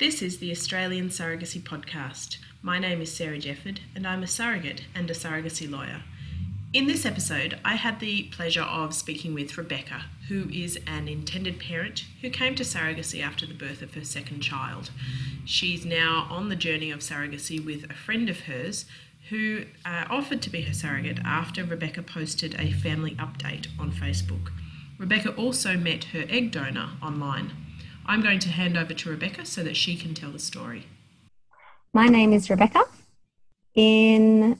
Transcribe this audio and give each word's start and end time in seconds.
This 0.00 0.22
is 0.22 0.38
the 0.38 0.50
Australian 0.50 1.10
Surrogacy 1.10 1.60
Podcast. 1.60 2.38
My 2.62 2.78
name 2.78 3.02
is 3.02 3.14
Sarah 3.14 3.36
Jefford, 3.36 3.80
and 3.94 4.06
I'm 4.06 4.22
a 4.22 4.26
surrogate 4.26 4.86
and 4.94 5.10
a 5.10 5.12
surrogacy 5.12 5.70
lawyer. 5.70 6.04
In 6.72 6.86
this 6.86 7.04
episode, 7.04 7.58
I 7.66 7.74
had 7.74 8.00
the 8.00 8.22
pleasure 8.32 8.62
of 8.62 8.94
speaking 8.94 9.34
with 9.34 9.58
Rebecca, 9.58 10.06
who 10.28 10.48
is 10.48 10.78
an 10.86 11.06
intended 11.06 11.60
parent 11.60 12.06
who 12.22 12.30
came 12.30 12.54
to 12.54 12.62
surrogacy 12.62 13.22
after 13.22 13.44
the 13.44 13.52
birth 13.52 13.82
of 13.82 13.92
her 13.92 14.02
second 14.06 14.40
child. 14.40 14.88
She's 15.44 15.84
now 15.84 16.26
on 16.30 16.48
the 16.48 16.56
journey 16.56 16.90
of 16.90 17.00
surrogacy 17.00 17.62
with 17.62 17.84
a 17.90 17.94
friend 17.94 18.30
of 18.30 18.40
hers 18.40 18.86
who 19.28 19.66
uh, 19.84 20.06
offered 20.08 20.40
to 20.40 20.50
be 20.50 20.62
her 20.62 20.72
surrogate 20.72 21.18
after 21.26 21.62
Rebecca 21.62 22.02
posted 22.02 22.58
a 22.58 22.72
family 22.72 23.16
update 23.16 23.66
on 23.78 23.92
Facebook. 23.92 24.48
Rebecca 24.96 25.34
also 25.34 25.76
met 25.76 26.04
her 26.04 26.24
egg 26.30 26.52
donor 26.52 26.88
online. 27.02 27.52
I'm 28.10 28.22
going 28.22 28.40
to 28.40 28.48
hand 28.48 28.76
over 28.76 28.92
to 28.92 29.08
Rebecca 29.08 29.46
so 29.46 29.62
that 29.62 29.76
she 29.76 29.94
can 29.94 30.14
tell 30.14 30.32
the 30.32 30.40
story. 30.40 30.86
My 31.92 32.08
name 32.08 32.32
is 32.32 32.50
Rebecca. 32.50 32.82
In 33.76 34.58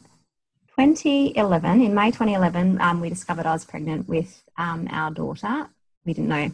2011, 0.79 1.83
in 1.83 1.93
May 1.93 2.13
2011, 2.13 2.81
um, 2.81 3.01
we 3.01 3.09
discovered 3.09 3.47
I 3.47 3.53
was 3.53 3.65
pregnant 3.65 4.09
with 4.09 4.41
um, 4.57 4.87
our 4.93 5.11
daughter. 5.11 5.69
We 6.05 6.13
didn't 6.13 6.29
know 6.29 6.53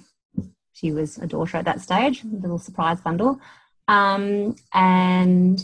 she 0.73 0.91
was 0.91 1.19
a 1.19 1.27
daughter 1.27 1.59
at 1.59 1.67
that 1.67 1.83
stage, 1.83 2.25
a 2.25 2.29
little 2.29 2.59
surprise 2.59 2.99
bundle. 3.03 3.43
Um, 3.89 4.57
and 4.73 5.63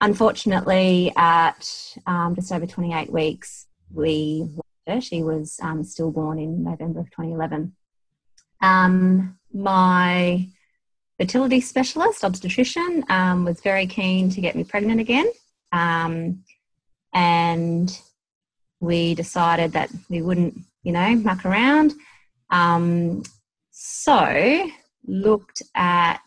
unfortunately, 0.00 1.12
at 1.18 1.70
um, 2.06 2.34
just 2.34 2.50
over 2.50 2.66
28 2.66 3.12
weeks, 3.12 3.66
we 3.92 4.48
lost 4.54 4.62
her. 4.86 5.00
She 5.02 5.22
was 5.22 5.60
um, 5.62 5.84
stillborn 5.84 6.38
in 6.38 6.64
November 6.64 7.00
of 7.00 7.10
2011. 7.10 7.76
My 9.56 10.48
fertility 11.18 11.62
specialist, 11.62 12.22
obstetrician, 12.22 13.04
um, 13.08 13.46
was 13.46 13.60
very 13.62 13.86
keen 13.86 14.28
to 14.30 14.40
get 14.42 14.54
me 14.54 14.64
pregnant 14.64 15.00
again. 15.00 15.30
Um, 15.72 16.44
and 17.14 17.98
we 18.80 19.14
decided 19.14 19.72
that 19.72 19.90
we 20.10 20.20
wouldn't, 20.20 20.58
you 20.82 20.92
know, 20.92 21.14
muck 21.14 21.46
around. 21.46 21.94
Um, 22.50 23.22
so 23.70 24.68
looked 25.06 25.62
at 25.74 26.20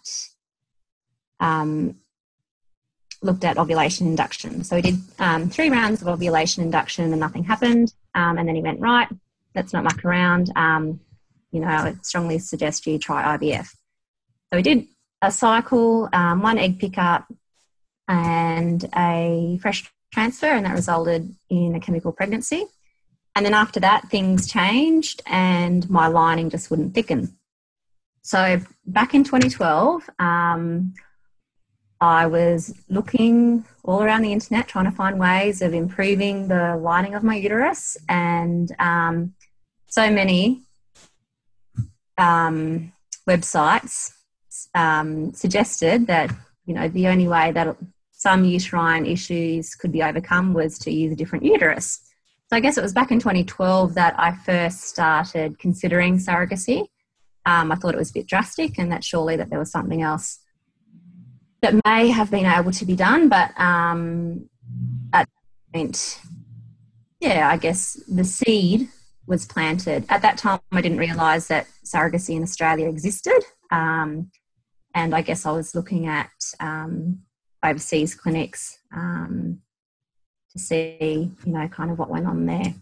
um, 1.39 1.95
looked 3.21 3.43
at 3.43 3.59
ovulation 3.59 4.07
induction. 4.07 4.63
So 4.63 4.75
we 4.75 4.81
did 4.81 4.97
um, 5.19 5.49
three 5.49 5.69
rounds 5.69 6.01
of 6.01 6.07
ovulation 6.07 6.63
induction 6.63 7.11
and 7.11 7.19
nothing 7.19 7.43
happened. 7.43 7.93
Um, 8.15 8.39
and 8.39 8.47
then 8.47 8.55
he 8.55 8.61
went, 8.61 8.79
right, 8.79 9.07
let's 9.53 9.71
not 9.71 9.83
muck 9.83 10.03
around. 10.03 10.51
You 11.51 11.61
know, 11.61 11.67
I 11.67 11.83
would 11.83 12.05
strongly 12.05 12.39
suggest 12.39 12.85
you 12.85 12.99
try 12.99 13.37
IVF. 13.37 13.67
So 14.51 14.57
we 14.57 14.61
did 14.61 14.87
a 15.21 15.31
cycle, 15.31 16.09
um, 16.13 16.41
one 16.41 16.57
egg 16.57 16.79
pickup, 16.79 17.31
and 18.07 18.87
a 18.95 19.59
fresh 19.61 19.91
transfer, 20.11 20.47
and 20.47 20.65
that 20.65 20.73
resulted 20.73 21.33
in 21.49 21.75
a 21.75 21.79
chemical 21.79 22.11
pregnancy. 22.11 22.65
And 23.35 23.45
then 23.45 23.53
after 23.53 23.79
that, 23.79 24.09
things 24.09 24.47
changed, 24.47 25.21
and 25.25 25.89
my 25.89 26.07
lining 26.07 26.49
just 26.49 26.69
wouldn't 26.69 26.93
thicken. 26.93 27.37
So 28.21 28.59
back 28.85 29.13
in 29.13 29.23
2012, 29.23 30.09
um, 30.19 30.93
I 32.01 32.27
was 32.27 32.73
looking 32.89 33.65
all 33.83 34.01
around 34.03 34.21
the 34.21 34.31
internet 34.33 34.67
trying 34.67 34.85
to 34.85 34.91
find 34.91 35.19
ways 35.19 35.61
of 35.61 35.73
improving 35.73 36.47
the 36.47 36.77
lining 36.77 37.13
of 37.13 37.23
my 37.23 37.35
uterus, 37.35 37.97
and 38.07 38.73
um, 38.79 39.33
so 39.87 40.09
many 40.09 40.63
um, 42.19 42.91
websites 43.27 44.11
um, 44.75 45.33
suggested 45.33 46.07
that 46.07 46.31
you 46.65 46.73
know 46.73 46.87
the 46.87 47.07
only 47.07 47.27
way 47.27 47.51
that 47.51 47.75
some 48.11 48.43
uterine 48.43 49.05
issues 49.05 49.75
could 49.75 49.91
be 49.91 50.03
overcome 50.03 50.53
was 50.53 50.77
to 50.79 50.91
use 50.91 51.11
a 51.13 51.15
different 51.15 51.45
uterus. 51.45 52.01
So 52.49 52.57
I 52.57 52.59
guess 52.59 52.77
it 52.77 52.81
was 52.81 52.93
back 52.93 53.11
in 53.11 53.19
2012 53.19 53.93
that 53.93 54.15
I 54.19 54.33
first 54.33 54.81
started 54.81 55.57
considering 55.57 56.17
surrogacy. 56.17 56.87
Um, 57.45 57.71
I 57.71 57.75
thought 57.75 57.93
it 57.93 57.97
was 57.97 58.09
a 58.09 58.13
bit 58.13 58.27
drastic, 58.27 58.77
and 58.77 58.91
that 58.91 59.03
surely 59.03 59.37
that 59.37 59.49
there 59.49 59.59
was 59.59 59.71
something 59.71 60.01
else 60.01 60.39
that 61.61 61.75
may 61.85 62.09
have 62.09 62.31
been 62.31 62.45
able 62.45 62.71
to 62.71 62.85
be 62.85 62.95
done, 62.95 63.29
but 63.29 63.51
um, 63.59 64.49
at 65.13 65.27
that 65.27 65.73
point, 65.73 66.19
yeah, 67.19 67.49
I 67.49 67.57
guess 67.57 68.01
the 68.07 68.23
seed 68.23 68.89
was 69.29 69.45
planted. 69.45 70.05
At 70.09 70.23
that 70.23 70.37
time, 70.37 70.59
I 70.71 70.81
didn't 70.81 70.97
realise 70.97 71.47
that 71.47 71.67
surrogacy 71.85 72.35
in 72.35 72.43
Australia 72.43 72.89
existed. 72.89 73.41
Um, 73.71 74.31
and 74.95 75.15
I 75.15 75.21
guess 75.21 75.45
I 75.45 75.51
was 75.51 75.75
looking 75.75 76.07
at 76.07 76.31
um, 76.59 77.19
overseas 77.63 78.15
clinics 78.15 78.79
um, 78.93 79.61
to 80.51 80.59
see, 80.59 81.31
you 81.45 81.53
know, 81.53 81.67
kind 81.67 81.91
of 81.91 81.99
what 81.99 82.09
went 82.09 82.25
on 82.25 82.47
there. 82.47 82.73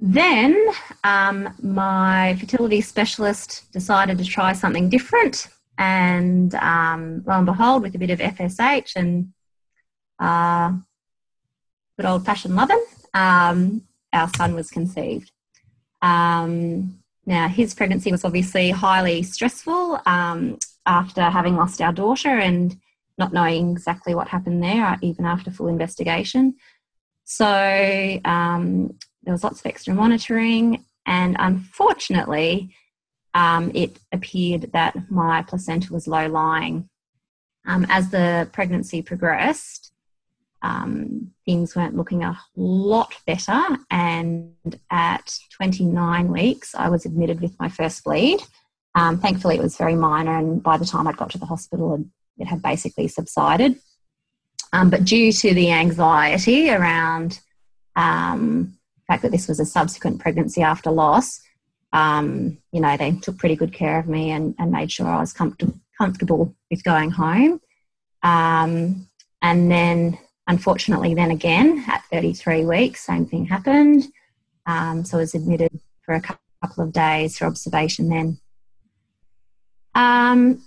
Then 0.00 0.66
um, 1.04 1.54
my 1.62 2.36
fertility 2.40 2.80
specialist 2.80 3.70
decided 3.72 4.18
to 4.18 4.24
try 4.24 4.52
something 4.52 4.90
different, 4.90 5.46
and 5.78 6.54
um, 6.56 7.22
lo 7.24 7.34
and 7.34 7.46
behold, 7.46 7.82
with 7.82 7.94
a 7.94 7.98
bit 7.98 8.10
of 8.10 8.18
FSH 8.18 8.96
and 8.96 9.32
uh, 10.18 10.72
good 11.96 12.06
old 12.06 12.26
fashioned 12.26 12.56
loving, 12.56 12.84
um, 13.14 13.82
our 14.14 14.30
son 14.36 14.54
was 14.54 14.70
conceived. 14.70 15.30
Um, 16.02 16.98
now, 17.26 17.48
his 17.48 17.74
pregnancy 17.74 18.10
was 18.10 18.24
obviously 18.24 18.70
highly 18.70 19.22
stressful 19.22 20.00
um, 20.06 20.58
after 20.86 21.22
having 21.22 21.56
lost 21.56 21.80
our 21.80 21.92
daughter 21.92 22.38
and 22.38 22.76
not 23.16 23.32
knowing 23.32 23.70
exactly 23.70 24.14
what 24.14 24.28
happened 24.28 24.62
there, 24.62 24.98
even 25.00 25.24
after 25.24 25.50
full 25.50 25.68
investigation. 25.68 26.54
So, 27.24 28.20
um, 28.24 28.98
there 29.22 29.32
was 29.32 29.44
lots 29.44 29.60
of 29.60 29.66
extra 29.66 29.94
monitoring, 29.94 30.84
and 31.06 31.36
unfortunately, 31.38 32.74
um, 33.32 33.70
it 33.74 33.98
appeared 34.12 34.70
that 34.72 35.10
my 35.10 35.42
placenta 35.42 35.92
was 35.92 36.06
low 36.06 36.28
lying. 36.28 36.88
Um, 37.66 37.86
as 37.88 38.10
the 38.10 38.48
pregnancy 38.52 39.00
progressed, 39.00 39.93
um, 40.64 41.30
things 41.44 41.76
weren't 41.76 41.94
looking 41.94 42.24
a 42.24 42.40
lot 42.56 43.14
better. 43.26 43.62
And 43.90 44.54
at 44.90 45.38
29 45.58 46.32
weeks, 46.32 46.74
I 46.74 46.88
was 46.88 47.04
admitted 47.04 47.42
with 47.42 47.54
my 47.60 47.68
first 47.68 48.02
bleed. 48.02 48.40
Um, 48.94 49.18
thankfully, 49.18 49.56
it 49.56 49.62
was 49.62 49.76
very 49.76 49.94
minor, 49.94 50.38
and 50.38 50.62
by 50.62 50.78
the 50.78 50.86
time 50.86 51.06
I'd 51.06 51.18
got 51.18 51.30
to 51.30 51.38
the 51.38 51.46
hospital, 51.46 52.02
it 52.38 52.46
had 52.46 52.62
basically 52.62 53.08
subsided. 53.08 53.76
Um, 54.72 54.88
but 54.88 55.04
due 55.04 55.32
to 55.32 55.52
the 55.52 55.70
anxiety 55.70 56.70
around 56.70 57.40
um, 57.94 58.78
the 58.96 59.12
fact 59.12 59.22
that 59.22 59.32
this 59.32 59.46
was 59.46 59.60
a 59.60 59.66
subsequent 59.66 60.20
pregnancy 60.20 60.62
after 60.62 60.90
loss, 60.90 61.40
um, 61.92 62.56
you 62.72 62.80
know, 62.80 62.96
they 62.96 63.12
took 63.12 63.36
pretty 63.38 63.54
good 63.54 63.72
care 63.72 63.98
of 63.98 64.08
me 64.08 64.30
and, 64.30 64.54
and 64.58 64.72
made 64.72 64.90
sure 64.90 65.06
I 65.06 65.20
was 65.20 65.32
comfortable 65.32 65.78
comfortable 65.96 66.56
with 66.70 66.82
going 66.82 67.10
home. 67.10 67.60
Um, 68.24 69.08
and 69.42 69.70
then 69.70 70.18
Unfortunately, 70.46 71.14
then 71.14 71.30
again, 71.30 71.84
at 71.88 72.04
33 72.12 72.64
weeks, 72.64 73.00
same 73.06 73.26
thing 73.26 73.46
happened. 73.46 74.04
Um, 74.66 75.04
so 75.04 75.18
I 75.18 75.20
was 75.20 75.34
admitted 75.34 75.80
for 76.02 76.14
a 76.14 76.20
couple 76.20 76.84
of 76.84 76.92
days 76.92 77.38
for 77.38 77.46
observation 77.46 78.08
then. 78.08 78.38
Um, 79.94 80.62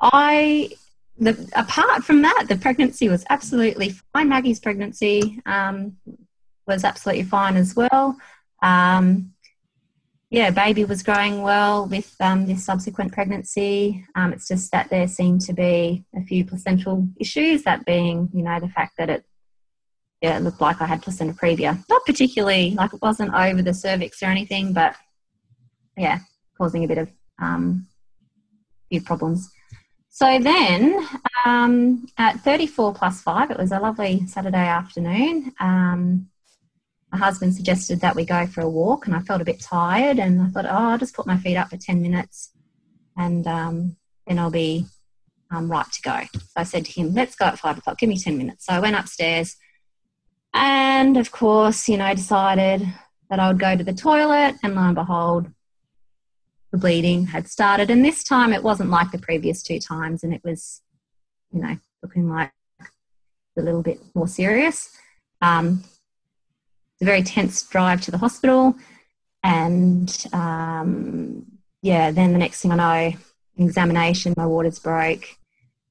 I, 0.00 0.70
the, 1.18 1.50
apart 1.54 2.04
from 2.04 2.22
that, 2.22 2.46
the 2.48 2.56
pregnancy 2.56 3.08
was 3.08 3.24
absolutely 3.30 3.94
fine. 4.12 4.28
Maggie's 4.28 4.60
pregnancy 4.60 5.40
um, 5.46 5.96
was 6.66 6.84
absolutely 6.84 7.24
fine 7.24 7.56
as 7.56 7.76
well. 7.76 8.16
Um, 8.62 9.31
yeah, 10.32 10.50
baby 10.50 10.86
was 10.86 11.02
growing 11.02 11.42
well 11.42 11.86
with 11.86 12.16
um, 12.18 12.46
this 12.46 12.64
subsequent 12.64 13.12
pregnancy. 13.12 14.02
Um, 14.14 14.32
it's 14.32 14.48
just 14.48 14.72
that 14.72 14.88
there 14.88 15.06
seemed 15.06 15.42
to 15.42 15.52
be 15.52 16.06
a 16.16 16.22
few 16.22 16.46
placental 16.46 17.06
issues, 17.20 17.64
that 17.64 17.84
being, 17.84 18.30
you 18.32 18.42
know, 18.42 18.58
the 18.58 18.70
fact 18.70 18.94
that 18.96 19.10
it, 19.10 19.26
yeah, 20.22 20.38
it 20.38 20.40
looked 20.40 20.62
like 20.62 20.80
I 20.80 20.86
had 20.86 21.02
placenta 21.02 21.34
previa. 21.34 21.84
Not 21.90 22.06
particularly, 22.06 22.70
like 22.70 22.94
it 22.94 23.02
wasn't 23.02 23.34
over 23.34 23.60
the 23.60 23.74
cervix 23.74 24.22
or 24.22 24.26
anything, 24.26 24.72
but 24.72 24.96
yeah, 25.98 26.20
causing 26.56 26.84
a 26.84 26.88
bit 26.88 26.96
of 26.96 27.12
um, 27.38 27.86
few 28.88 29.02
problems. 29.02 29.50
So 30.08 30.38
then 30.38 31.06
um, 31.44 32.06
at 32.16 32.40
34 32.40 32.94
plus 32.94 33.20
5, 33.20 33.50
it 33.50 33.58
was 33.58 33.70
a 33.70 33.78
lovely 33.78 34.26
Saturday 34.26 34.66
afternoon. 34.66 35.52
Um, 35.60 36.30
my 37.12 37.18
husband 37.18 37.54
suggested 37.54 38.00
that 38.00 38.16
we 38.16 38.24
go 38.24 38.46
for 38.46 38.62
a 38.62 38.68
walk, 38.68 39.06
and 39.06 39.14
I 39.14 39.20
felt 39.20 39.42
a 39.42 39.44
bit 39.44 39.60
tired, 39.60 40.18
and 40.18 40.40
I 40.40 40.48
thought, 40.48 40.64
oh, 40.66 40.90
I'll 40.90 40.98
just 40.98 41.14
put 41.14 41.26
my 41.26 41.36
feet 41.36 41.56
up 41.56 41.68
for 41.68 41.76
10 41.76 42.00
minutes 42.00 42.52
and 43.16 43.46
um, 43.46 43.96
then 44.26 44.38
I'll 44.38 44.50
be 44.50 44.86
um, 45.50 45.70
right 45.70 45.90
to 45.90 46.02
go. 46.02 46.20
So 46.32 46.40
I 46.56 46.62
said 46.64 46.86
to 46.86 46.92
him, 46.92 47.12
let's 47.14 47.34
go 47.34 47.46
at 47.46 47.58
five 47.58 47.78
o'clock, 47.78 47.98
give 47.98 48.08
me 48.08 48.18
10 48.18 48.38
minutes. 48.38 48.66
So 48.66 48.72
I 48.72 48.80
went 48.80 48.96
upstairs 48.96 49.56
and, 50.54 51.16
of 51.16 51.30
course, 51.30 51.88
you 51.88 51.96
know, 51.96 52.14
decided 52.14 52.82
that 53.30 53.38
I 53.38 53.48
would 53.48 53.58
go 53.58 53.76
to 53.76 53.84
the 53.84 53.94
toilet, 53.94 54.56
and 54.62 54.74
lo 54.74 54.82
and 54.82 54.94
behold, 54.94 55.50
the 56.70 56.78
bleeding 56.78 57.26
had 57.26 57.48
started. 57.48 57.90
And 57.90 58.04
this 58.04 58.22
time 58.22 58.52
it 58.52 58.62
wasn't 58.62 58.90
like 58.90 59.10
the 59.10 59.18
previous 59.18 59.62
two 59.62 59.78
times, 59.78 60.22
and 60.22 60.34
it 60.34 60.42
was, 60.44 60.82
you 61.50 61.62
know, 61.62 61.78
looking 62.02 62.28
like 62.28 62.52
a 63.56 63.62
little 63.62 63.82
bit 63.82 64.00
more 64.14 64.28
serious. 64.28 64.94
Um, 65.40 65.84
a 67.02 67.04
very 67.04 67.22
tense 67.22 67.62
drive 67.64 68.00
to 68.02 68.10
the 68.10 68.18
hospital, 68.18 68.74
and 69.42 70.24
um, 70.32 71.44
yeah, 71.82 72.10
then 72.10 72.32
the 72.32 72.38
next 72.38 72.62
thing 72.62 72.72
I 72.72 72.76
know, 73.10 73.18
examination, 73.58 74.34
my 74.36 74.46
waters 74.46 74.78
broke. 74.78 75.24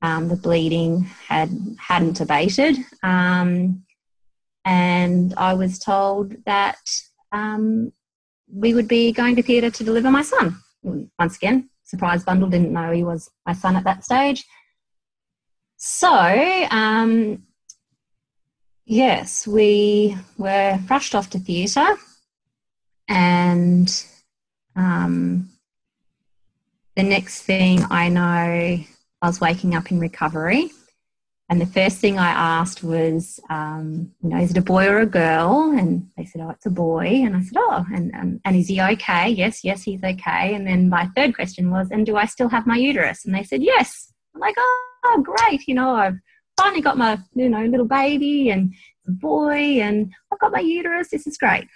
Um, 0.02 0.30
the 0.30 0.36
bleeding 0.36 1.02
had 1.28 1.52
hadn't 1.78 2.22
abated, 2.22 2.78
um, 3.04 3.84
and 4.66 5.34
I 5.38 5.54
was 5.54 5.78
told 5.78 6.34
that 6.46 6.80
um, 7.32 7.94
we 8.52 8.74
would 8.74 8.88
be 8.88 9.12
going 9.12 9.36
to 9.36 9.44
theatre 9.44 9.70
to 9.70 9.84
deliver 9.84 10.10
my 10.10 10.24
son. 10.24 10.58
Once 10.84 11.36
again, 11.36 11.70
surprise 11.84 12.24
bundle 12.24 12.50
didn't 12.50 12.74
know 12.74 12.92
he 12.92 13.04
was 13.04 13.30
my 13.46 13.54
son 13.54 13.76
at 13.76 13.84
that 13.84 14.04
stage. 14.04 14.44
So, 15.78 16.68
um, 16.72 17.44
yes, 18.86 19.48
we 19.48 20.18
were 20.38 20.80
rushed 20.90 21.16
off 21.16 21.30
to 21.32 21.40
theatre, 21.40 21.96
and 23.08 24.06
um, 24.76 25.50
the 26.96 27.04
next 27.04 27.44
thing 27.44 27.84
I 27.90 28.10
know, 28.10 28.22
I 28.22 28.88
was 29.22 29.42
waking 29.42 29.76
up 29.76 29.92
in 29.92 30.00
recovery. 30.00 30.72
And 31.50 31.60
the 31.60 31.66
first 31.66 31.98
thing 31.98 32.18
I 32.18 32.30
asked 32.30 32.82
was, 32.82 33.38
um, 33.50 34.14
you 34.24 34.30
know, 34.30 34.38
is 34.38 34.52
it 34.52 34.58
a 34.58 34.62
boy 34.62 34.88
or 34.88 35.00
a 35.00 35.06
girl? 35.06 35.74
And 35.78 36.08
they 36.16 36.24
said, 36.24 36.40
oh, 36.40 36.50
it's 36.50 36.66
a 36.66 36.70
boy. 36.70 37.08
And 37.08 37.36
I 37.36 37.42
said, 37.42 37.58
oh, 37.58 37.86
and, 37.94 38.16
um, 38.16 38.40
and 38.46 38.56
is 38.56 38.70
he 38.70 38.80
okay? 38.82 39.28
Yes, 39.30 39.62
yes, 39.62 39.84
he's 39.84 40.02
okay. 40.02 40.56
And 40.56 40.66
then 40.66 40.88
my 40.88 41.08
third 41.14 41.36
question 41.36 41.70
was, 41.70 41.92
and 41.92 42.06
do 42.06 42.16
I 42.16 42.26
still 42.26 42.48
have 42.48 42.66
my 42.66 42.78
uterus? 42.78 43.26
And 43.26 43.36
they 43.36 43.44
said, 43.44 43.62
yes. 43.62 44.14
I'm 44.34 44.40
like, 44.40 44.56
oh, 44.58 45.24
great. 45.26 45.68
You 45.68 45.76
know, 45.76 45.94
I've 45.94 46.20
finally 46.62 46.82
got 46.82 46.98
my, 46.98 47.18
you 47.34 47.50
know, 47.50 47.64
little 47.66 47.88
baby 47.88 48.50
and 48.50 48.74
a 49.08 49.12
boy 49.12 49.82
and 49.82 50.14
I've 50.32 50.40
got 50.40 50.52
my 50.52 50.60
uterus. 50.60 51.10
This 51.10 51.26
is 51.26 51.38
great. 51.38 51.68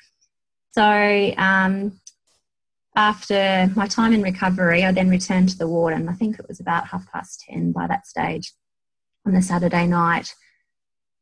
So 0.74 1.34
um, 1.38 2.00
after 2.96 3.72
my 3.76 3.88
time 3.88 4.14
in 4.14 4.22
recovery, 4.22 4.84
I 4.84 4.92
then 4.92 5.10
returned 5.10 5.50
to 5.50 5.58
the 5.58 5.68
ward, 5.68 5.94
and 5.94 6.10
I 6.10 6.14
think 6.14 6.38
it 6.38 6.48
was 6.48 6.60
about 6.60 6.88
half 6.88 7.10
past 7.12 7.46
10 7.50 7.72
by 7.72 7.88
that 7.88 8.06
stage 8.06 8.54
on 9.26 9.34
the 9.34 9.42
Saturday 9.42 9.88
night. 9.88 10.34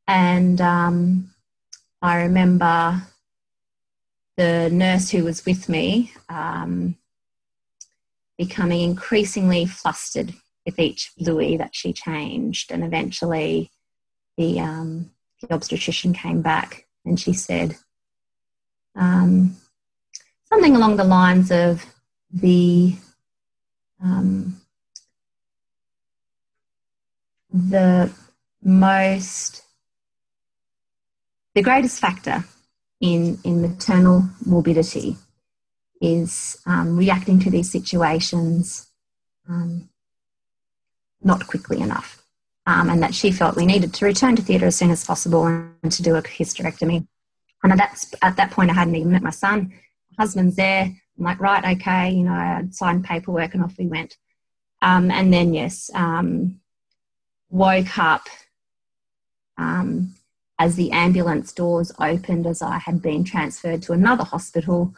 And 0.08 0.60
um, 0.60 1.34
I 2.02 2.24
remember 2.24 3.02
the 4.38 4.70
nurse 4.72 5.10
who 5.10 5.24
was 5.24 5.46
with 5.46 5.70
me 5.70 6.12
um, 6.30 6.96
becoming 8.38 8.82
increasingly 8.82 9.66
flustered 9.66 10.34
with 10.66 10.80
each 10.80 11.12
Louis 11.20 11.58
that 11.58 11.76
she 11.76 11.94
changed. 11.94 12.72
And 12.72 12.84
eventually, 12.84 13.72
the, 14.38 14.60
um, 14.60 15.12
the 15.42 15.54
obstetrician 15.54 16.14
came 16.14 16.42
back 16.42 16.88
and 17.06 17.20
she 17.20 17.34
said, 17.34 17.78
um, 18.96 19.58
something 20.46 20.76
along 20.76 20.98
the 20.98 21.04
lines 21.04 21.52
of 21.52 21.86
the 22.32 22.96
um, 24.04 24.62
the 27.52 28.12
most 28.62 29.64
the 31.56 31.62
greatest 31.62 32.00
factor 32.00 32.44
in 33.00 33.40
in 33.44 33.62
maternal 33.62 34.24
morbidity 34.46 35.18
is 36.02 36.58
um, 36.66 36.98
reacting 36.98 37.40
to 37.40 37.50
these 37.50 37.72
situations 37.72 38.90
um, 39.48 39.90
not 41.24 41.48
quickly 41.48 41.80
enough, 41.82 42.24
um, 42.66 42.90
and 42.90 43.02
that 43.02 43.14
she 43.14 43.32
felt 43.32 43.56
we 43.56 43.66
needed 43.66 43.94
to 43.94 44.06
return 44.06 44.36
to 44.36 44.42
theatre 44.42 44.68
as 44.68 44.76
soon 44.76 44.92
as 44.92 45.06
possible 45.06 45.46
and 45.46 45.92
to 45.92 46.04
do 46.04 46.16
a 46.16 46.22
hysterectomy. 46.22 47.08
And 47.64 47.72
at 47.72 47.78
that, 47.78 48.06
at 48.22 48.36
that 48.36 48.52
point, 48.52 48.72
I 48.72 48.74
hadn't 48.74 48.96
even 48.96 49.12
met 49.12 49.24
my 49.24 49.30
son 49.30 49.74
My 50.18 50.24
husband's 50.24 50.56
there. 50.56 50.84
I'm 50.84 51.24
like, 51.24 51.40
right, 51.40 51.78
okay, 51.78 52.12
you 52.12 52.24
know, 52.24 52.34
I 52.34 52.64
signed 52.72 53.06
paperwork 53.06 53.54
and 53.54 53.64
off 53.64 53.78
we 53.78 53.88
went. 53.88 54.18
Um, 54.82 55.12
and 55.12 55.32
then, 55.32 55.54
yes, 55.54 55.90
um, 55.94 56.60
woke 57.50 57.98
up 57.98 58.28
um, 59.58 60.16
as 60.60 60.76
the 60.76 60.92
ambulance 60.92 61.54
doors 61.54 61.92
opened 62.00 62.48
as 62.48 62.62
I 62.62 62.80
had 62.80 63.02
been 63.02 63.24
transferred 63.24 63.82
to 63.84 63.94
another 63.94 64.24
hospital, 64.24 64.94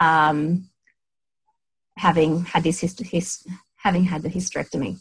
um, 0.00 0.68
having 1.96 2.44
had 2.46 2.64
this 2.64 2.80
hist- 2.80 3.46
having 3.76 4.04
had 4.04 4.22
the 4.22 4.28
hysterectomy. 4.30 5.00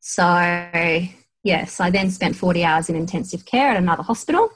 So, 0.00 0.24
yes, 1.42 1.80
I 1.80 1.90
then 1.90 2.10
spent 2.10 2.36
40 2.36 2.64
hours 2.64 2.88
in 2.88 2.96
intensive 2.96 3.44
care 3.44 3.70
at 3.70 3.76
another 3.76 4.02
hospital. 4.02 4.50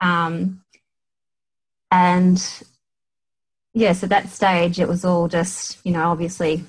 Um, 0.00 0.62
and 1.90 2.42
yes, 3.72 4.02
at 4.02 4.10
that 4.10 4.28
stage, 4.28 4.80
it 4.80 4.88
was 4.88 5.04
all 5.04 5.28
just, 5.28 5.78
you 5.84 5.92
know, 5.92 6.10
obviously 6.10 6.64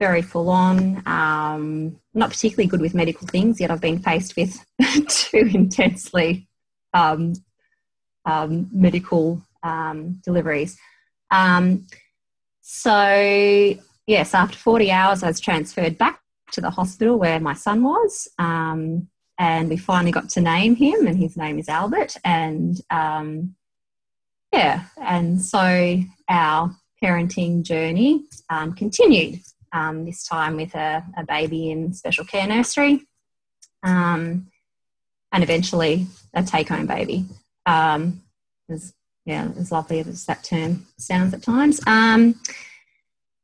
very 0.00 0.22
full 0.22 0.48
on. 0.50 1.02
Um, 1.06 1.98
not 2.14 2.30
particularly 2.30 2.68
good 2.68 2.80
with 2.80 2.94
medical 2.94 3.26
things, 3.28 3.60
yet 3.60 3.70
I've 3.70 3.80
been 3.80 4.00
faced 4.00 4.36
with 4.36 4.64
two 5.08 5.48
intensely 5.52 6.48
um, 6.92 7.34
um, 8.24 8.68
medical 8.72 9.42
um, 9.62 10.20
deliveries. 10.24 10.76
Um, 11.30 11.86
so, 12.62 13.74
yes, 14.06 14.34
after 14.34 14.58
40 14.58 14.90
hours, 14.90 15.22
I 15.22 15.28
was 15.28 15.40
transferred 15.40 15.98
back 15.98 16.21
to 16.52 16.60
the 16.60 16.70
hospital 16.70 17.18
where 17.18 17.40
my 17.40 17.54
son 17.54 17.82
was. 17.82 18.28
Um, 18.38 19.08
and 19.38 19.68
we 19.68 19.76
finally 19.76 20.12
got 20.12 20.28
to 20.30 20.40
name 20.40 20.76
him, 20.76 21.06
and 21.06 21.16
his 21.16 21.36
name 21.36 21.58
is 21.58 21.68
Albert. 21.68 22.16
And 22.24 22.80
yeah, 24.52 24.84
and 25.00 25.40
so 25.40 26.00
our 26.28 26.76
parenting 27.02 27.62
journey 27.62 28.26
um, 28.50 28.74
continued. 28.74 29.40
Um, 29.74 30.04
this 30.04 30.26
time 30.26 30.56
with 30.56 30.74
a, 30.74 31.02
a, 31.16 31.24
baby 31.24 31.70
in 31.70 31.94
special 31.94 32.26
care 32.26 32.46
nursery, 32.46 33.06
um, 33.82 34.48
and 35.32 35.42
eventually 35.42 36.06
a 36.34 36.42
take-home 36.42 36.86
baby. 36.86 37.24
Um, 37.64 38.22
as, 38.68 38.92
yeah, 39.24 39.48
as 39.58 39.72
lovely 39.72 40.00
as 40.00 40.26
that 40.26 40.44
term 40.44 40.86
sounds 40.98 41.32
at 41.32 41.42
times. 41.42 41.80
Um, 41.86 42.38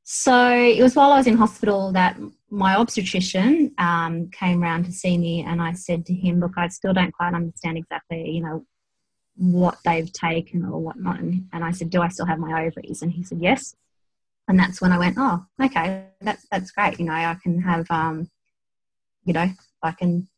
so 0.05 0.53
it 0.53 0.83
was 0.83 0.95
while 0.95 1.13
I 1.13 1.17
was 1.17 1.27
in 1.27 1.39
hospital 1.39 1.93
that 1.93 2.19
my 2.51 2.77
obstetrician 2.77 3.73
um, 3.79 4.31
came 4.31 4.63
round 4.63 4.87
to 4.87 4.93
see 4.93 5.19
me, 5.19 5.43
and 5.43 5.61
I 5.61 5.73
said 5.73 6.07
to 6.07 6.15
him, 6.15 6.41
"Look, 6.41 6.53
I 6.57 6.69
still 6.69 6.93
don't 6.93 7.13
quite 7.13 7.35
understand 7.35 7.79
exactly, 7.79 8.31
you 8.31 8.43
know, 8.43 8.65
what 9.39 9.79
they've 9.85 10.13
taken 10.13 10.65
or 10.65 10.81
whatnot. 10.81 11.21
And, 11.21 11.49
and 11.53 11.65
I 11.65 11.71
said, 11.71 11.91
Do 11.91 12.03
I 12.03 12.09
still 12.09 12.27
have 12.27 12.39
my 12.39 12.67
ovaries? 12.67 13.03
And 13.03 13.13
he 13.13 13.23
said, 13.23 13.39
Yes. 13.41 13.75
And 14.49 14.59
that's 14.59 14.81
when 14.81 14.93
I 14.93 14.99
went, 14.99 15.17
Oh, 15.19 15.45
okay, 15.63 16.07
that's 16.21 16.47
that's 16.51 16.71
great. 16.73 16.99
You 16.99 17.07
know, 17.07 17.13
I 17.13 17.37
can 17.43 17.63
have 17.63 17.87
um, 17.91 18.29
you 19.25 19.33
know, 19.33 19.49
I 19.83 19.93
can 19.93 20.29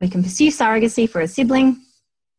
we 0.00 0.08
can 0.08 0.22
pursue 0.22 0.48
surrogacy 0.48 1.08
for 1.08 1.20
a 1.20 1.28
sibling. 1.28 1.82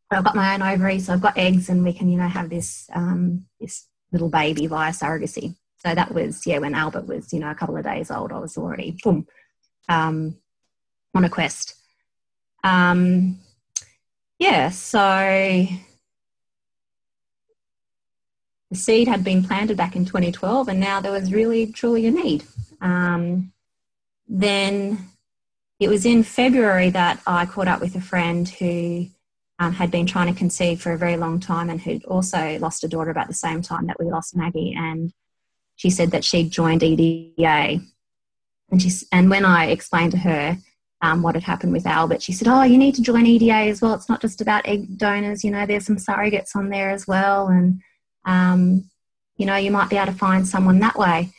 I've 0.09 0.23
got 0.23 0.35
my 0.35 0.53
own 0.53 0.61
ovaries, 0.61 1.07
so 1.07 1.13
I've 1.13 1.21
got 1.21 1.37
eggs, 1.37 1.69
and 1.69 1.83
we 1.83 1.91
can, 1.91 2.07
you 2.07 2.17
know, 2.17 2.27
have 2.27 2.49
this 2.49 2.89
um, 2.95 3.45
this 3.59 3.87
little 4.11 4.29
baby 4.29 4.65
via 4.67 4.91
surrogacy. 4.91 5.55
So 5.77 5.93
that 5.93 6.13
was 6.13 6.45
yeah, 6.45 6.59
when 6.59 6.73
Albert 6.73 7.07
was, 7.07 7.31
you 7.31 7.39
know, 7.39 7.51
a 7.51 7.55
couple 7.55 7.77
of 7.77 7.83
days 7.83 8.09
old, 8.11 8.31
I 8.31 8.39
was 8.39 8.57
already 8.57 8.97
boom 9.03 9.27
um, 9.89 10.37
on 11.13 11.23
a 11.23 11.29
quest. 11.29 11.75
Um, 12.63 13.39
yeah, 14.39 14.69
so 14.69 15.67
the 18.69 18.75
seed 18.75 19.07
had 19.07 19.23
been 19.23 19.43
planted 19.43 19.77
back 19.77 19.95
in 19.95 20.05
2012, 20.05 20.67
and 20.67 20.79
now 20.79 20.99
there 20.99 21.11
was 21.11 21.31
really 21.33 21.71
truly 21.71 22.05
a 22.05 22.11
need. 22.11 22.43
Um, 22.81 23.53
then 24.27 25.09
it 25.79 25.87
was 25.89 26.05
in 26.05 26.23
February 26.23 26.89
that 26.89 27.21
I 27.25 27.45
caught 27.45 27.67
up 27.67 27.81
with 27.81 27.95
a 27.95 28.01
friend 28.01 28.47
who 28.47 29.07
um, 29.59 29.73
had 29.73 29.89
been 29.89 30.05
trying 30.05 30.31
to 30.31 30.37
conceive 30.37 30.81
for 30.81 30.91
a 30.91 30.97
very 30.97 31.17
long 31.17 31.39
time 31.39 31.69
and 31.69 31.81
who'd 31.81 32.05
also 32.05 32.59
lost 32.59 32.83
a 32.83 32.87
daughter 32.87 33.09
about 33.09 33.27
the 33.27 33.33
same 33.33 33.61
time 33.61 33.87
that 33.87 33.99
we 33.99 34.05
lost 34.05 34.35
Maggie. 34.35 34.75
And 34.77 35.13
she 35.77 35.89
said 35.89 36.11
that 36.11 36.25
she'd 36.25 36.51
joined 36.51 36.83
EDA. 36.83 37.79
And, 38.69 38.81
she, 38.81 38.91
and 39.13 39.29
when 39.29 39.45
I 39.45 39.67
explained 39.67 40.11
to 40.11 40.17
her 40.17 40.57
um, 41.01 41.21
what 41.21 41.35
had 41.35 41.43
happened 41.43 41.73
with 41.73 41.85
Albert. 41.85 42.21
She 42.21 42.33
said, 42.33 42.47
Oh, 42.47 42.63
you 42.63 42.77
need 42.77 42.95
to 42.95 43.01
join 43.01 43.25
EDA 43.25 43.69
as 43.69 43.81
well. 43.81 43.93
It's 43.93 44.09
not 44.09 44.21
just 44.21 44.41
about 44.41 44.67
egg 44.67 44.97
donors, 44.97 45.43
you 45.43 45.51
know, 45.51 45.65
there's 45.65 45.85
some 45.85 45.97
surrogates 45.97 46.55
on 46.55 46.69
there 46.69 46.89
as 46.89 47.07
well. 47.07 47.47
And, 47.47 47.81
um, 48.25 48.89
you 49.37 49.45
know, 49.45 49.55
you 49.55 49.71
might 49.71 49.89
be 49.89 49.97
able 49.97 50.11
to 50.11 50.17
find 50.17 50.47
someone 50.47 50.79
that 50.79 50.97
way. 50.97 51.31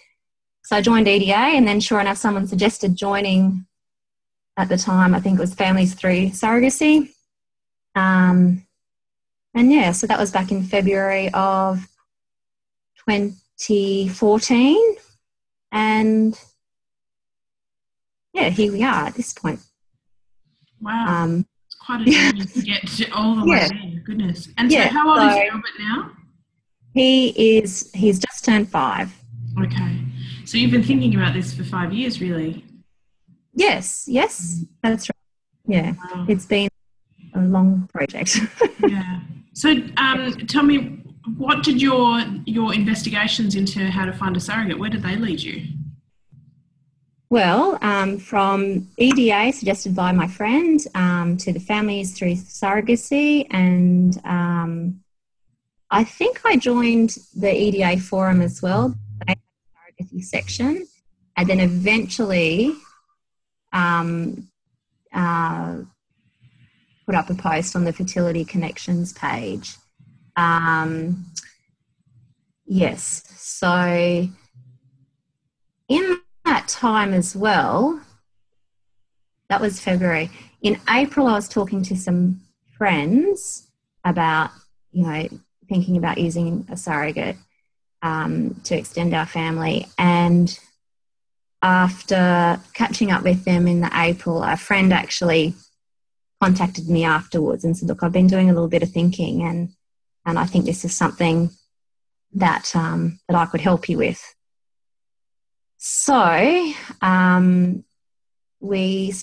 So 0.63 0.77
I 0.77 0.83
joined 0.83 1.09
EDA, 1.09 1.35
and 1.35 1.67
then 1.67 1.81
sure 1.81 1.99
enough, 1.99 2.19
someone 2.19 2.47
suggested 2.47 2.95
joining 2.95 3.67
at 4.57 4.69
the 4.69 4.77
time, 4.77 5.15
I 5.15 5.21
think 5.21 5.39
it 5.39 5.41
was 5.41 5.55
Families 5.55 5.95
Through 5.95 6.31
Surrogacy. 6.31 7.11
Um, 7.95 8.67
and 9.55 9.73
yeah, 9.73 9.93
so 9.93 10.07
that 10.07 10.19
was 10.19 10.31
back 10.31 10.51
in 10.51 10.63
February 10.63 11.33
of 11.33 11.89
2014. 13.59 14.97
and 15.73 16.39
yeah, 18.33 18.49
here 18.51 18.71
we 18.73 18.83
are 18.85 19.07
at 19.07 19.15
this 19.15 19.33
point. 19.33 19.61
Wow. 20.81 21.07
Um, 21.25 21.47
it's 21.67 21.75
quite 21.75 22.07
a 22.07 22.11
journey 22.11 22.45
to 22.45 22.63
get 22.73 22.87
to 22.87 23.11
all 23.11 23.35
the 23.37 23.47
Yeah. 23.47 23.69
way 23.69 23.91
there. 23.93 24.01
Goodness. 24.05 24.49
And 24.57 24.71
so 24.71 24.81
how 24.89 25.09
old 25.11 25.29
is 25.31 25.35
so- 25.35 25.43
Albert 25.51 25.79
now? 25.79 26.11
he 26.95 27.59
is 27.59 27.91
he's 27.95 28.19
just 28.19 28.45
turned 28.45 28.69
five. 28.71 29.13
Okay. 29.61 29.99
So 30.45 30.57
you've 30.57 30.71
been 30.71 30.83
thinking 30.85 31.15
about 31.15 31.35
this 31.35 31.53
for 31.53 31.65
five 31.65 31.93
years, 31.93 32.21
really? 32.21 32.65
Yes, 33.55 34.05
yes, 34.09 34.65
that's 34.83 35.09
right. 35.11 35.17
Yeah, 35.77 35.93
Wow. 36.15 36.27
it's 36.29 36.47
been 36.47 36.69
a 37.35 37.41
long 37.41 37.89
project. 37.93 38.39
yeah. 38.89 39.21
So 39.53 39.77
um, 39.97 40.33
tell 40.47 40.63
me, 40.63 40.98
what 41.39 41.63
did 41.63 41.81
your 41.81 42.21
your 42.45 42.75
investigations 42.75 43.55
into 43.55 43.89
how 43.91 44.05
to 44.05 44.13
find 44.13 44.37
a 44.37 44.41
surrogate? 44.41 44.79
Where 44.79 44.91
did 44.91 45.03
they 45.03 45.17
lead 45.17 45.41
you? 45.41 45.63
Well, 47.31 47.79
um, 47.81 48.19
from 48.19 48.89
EDA 48.97 49.53
suggested 49.53 49.95
by 49.95 50.13
my 50.13 50.27
friend 50.27 50.81
um, 50.95 51.37
to 51.39 51.53
the 51.53 51.61
families 51.61 52.19
through 52.19 52.35
surrogacy, 52.35 53.47
and 53.51 54.19
um, 54.25 55.01
I 55.91 56.05
think 56.05 56.41
I 56.45 56.57
joined 56.57 57.19
the 57.37 57.55
EDA 57.55 58.01
forum 58.01 58.41
as 58.41 58.61
well, 58.61 58.95
surrogacy 59.29 60.25
section, 60.25 60.89
and 61.37 61.49
then 61.49 61.61
eventually 61.61 62.75
um, 63.73 64.49
uh, 65.13 65.77
put 67.07 67.15
up 67.15 67.31
a 67.31 67.35
post 67.35 67.77
on 67.77 67.85
the 67.85 67.93
Fertility 67.93 68.45
Connections 68.45 69.13
page. 69.13 69.77
Um, 70.39 71.27
yes, 72.65 73.25
so 73.37 74.29
in 75.89 76.21
that 76.45 76.69
time 76.69 77.13
as 77.13 77.35
well, 77.35 78.01
that 79.49 79.61
was 79.61 79.81
February. 79.81 80.31
In 80.63 80.79
April, 80.89 81.27
I 81.27 81.33
was 81.33 81.49
talking 81.49 81.83
to 81.83 81.97
some 81.97 82.41
friends 82.77 83.69
about, 84.05 84.51
you 84.93 85.03
know, 85.03 85.29
thinking 85.69 85.97
about 85.97 86.19
using 86.19 86.65
a 86.71 86.77
surrogate 86.77 87.37
um, 88.03 88.61
to 88.63 88.77
extend 88.77 89.15
our 89.15 89.27
family. 89.27 89.89
And 89.99 90.57
after 91.63 92.61
catching 92.75 93.11
up 93.11 93.25
with 93.25 93.45
them 93.45 93.67
in 93.67 93.81
the 93.81 93.91
April, 93.93 94.45
a 94.45 94.57
friend 94.57 94.93
actually 94.93 95.55
contacted 96.41 96.89
me 96.89 97.03
afterwards 97.03 97.65
and 97.65 97.77
said, 97.77 97.89
"Look, 97.89 98.05
I've 98.05 98.13
been 98.13 98.29
doing 98.29 98.49
a 98.49 98.53
little 98.53 98.69
bit 98.69 98.85
of 98.85 98.91
thinking, 98.91 99.43
and 99.43 99.71
and 100.29 100.39
I 100.39 100.45
think 100.45 100.67
this 100.67 100.85
is 100.85 100.95
something 100.95 101.51
that 102.35 102.77
um, 102.77 103.19
that 103.29 103.37
I 103.37 103.47
could 103.47 103.63
help 103.63 103.89
you 103.89 103.99
with." 103.99 104.23
So 105.79 106.73
um, 107.01 107.85
we 108.61 109.15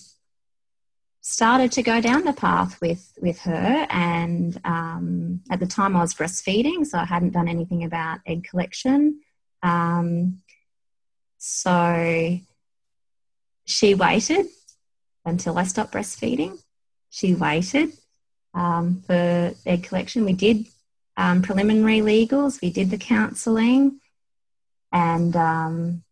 started 1.22 1.72
to 1.74 1.84
go 1.84 2.02
down 2.02 2.24
the 2.24 2.34
path 2.34 2.80
with 2.82 3.14
with 3.22 3.40
her, 3.42 3.88
and 3.90 4.60
um, 4.66 5.42
at 5.52 5.60
the 5.60 5.68
time 5.68 5.96
I 5.96 6.02
was 6.02 6.16
breastfeeding, 6.16 6.86
so 6.86 6.98
I 6.98 7.06
hadn't 7.06 7.34
done 7.34 7.48
anything 7.48 7.84
about 7.84 8.20
egg 8.26 8.48
collection. 8.50 9.22
Um, 9.62 10.42
so 11.38 12.40
she 13.66 13.94
waited 13.94 14.48
until 15.24 15.58
I 15.58 15.64
stopped 15.64 15.94
breastfeeding. 15.94 16.60
She 17.10 17.36
waited 17.36 17.94
um, 18.54 19.04
for 19.06 19.54
egg 19.66 19.84
collection. 19.84 20.26
We 20.26 20.34
did 20.34 20.66
um, 21.18 21.42
preliminary 21.42 22.00
legals, 22.00 22.62
we 22.62 22.70
did 22.70 22.90
the 22.90 22.98
counselling, 22.98 24.00
and 24.92 25.36
um, 25.36 26.04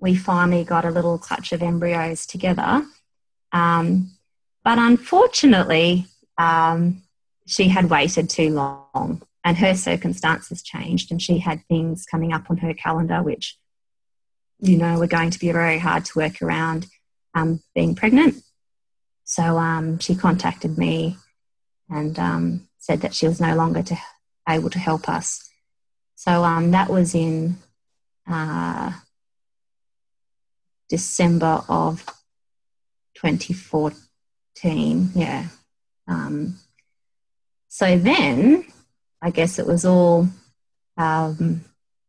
we 0.00 0.14
finally 0.14 0.64
got 0.64 0.84
a 0.84 0.90
little 0.90 1.18
clutch 1.18 1.52
of 1.52 1.62
embryos 1.62 2.26
together. 2.26 2.84
Um, 3.52 4.12
but 4.64 4.78
unfortunately, 4.78 6.06
um, 6.36 7.02
she 7.46 7.68
had 7.68 7.90
waited 7.90 8.28
too 8.28 8.50
long 8.50 9.22
and 9.44 9.56
her 9.56 9.74
circumstances 9.74 10.62
changed, 10.62 11.10
and 11.10 11.22
she 11.22 11.38
had 11.38 11.64
things 11.68 12.04
coming 12.04 12.32
up 12.32 12.50
on 12.50 12.58
her 12.58 12.74
calendar 12.74 13.22
which, 13.22 13.56
you 14.60 14.76
know, 14.76 14.98
were 14.98 15.06
going 15.06 15.30
to 15.30 15.38
be 15.38 15.50
very 15.50 15.78
hard 15.78 16.04
to 16.04 16.18
work 16.18 16.42
around 16.42 16.86
um, 17.34 17.62
being 17.74 17.94
pregnant. 17.94 18.42
So 19.24 19.42
um, 19.58 19.98
she 19.98 20.14
contacted 20.14 20.76
me 20.76 21.16
and 21.88 22.18
said 22.78 23.00
that 23.00 23.14
she 23.14 23.26
was 23.26 23.40
no 23.40 23.54
longer 23.54 23.82
to, 23.82 23.98
able 24.48 24.70
to 24.70 24.78
help 24.78 25.08
us. 25.08 25.48
So 26.14 26.44
um, 26.44 26.70
that 26.72 26.90
was 26.90 27.14
in 27.14 27.58
uh, 28.26 28.92
December 30.88 31.62
of 31.68 32.04
2014. 33.16 35.10
Yeah. 35.14 35.46
Um, 36.06 36.58
so 37.68 37.98
then 37.98 38.64
I 39.20 39.30
guess 39.30 39.58
it 39.58 39.66
was 39.66 39.84
all 39.84 40.28
um, 40.96 41.64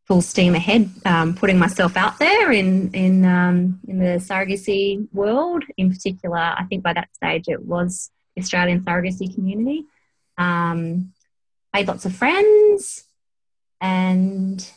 full 0.06 0.22
steam 0.22 0.54
ahead, 0.54 0.90
um, 1.04 1.34
putting 1.34 1.58
myself 1.58 1.96
out 1.96 2.18
there 2.18 2.50
in 2.50 2.90
in 2.92 3.24
um, 3.24 3.80
in 3.86 3.98
the 3.98 4.18
surrogacy 4.18 5.06
world. 5.12 5.62
In 5.76 5.90
particular, 5.90 6.38
I 6.38 6.64
think 6.68 6.82
by 6.82 6.92
that 6.94 7.14
stage 7.14 7.44
it 7.46 7.64
was 7.64 8.10
Australian 8.38 8.80
surrogacy 8.80 9.32
community. 9.32 9.84
Um, 10.40 11.12
made 11.74 11.86
lots 11.86 12.04
of 12.06 12.14
friends, 12.16 13.04
and 13.80 14.68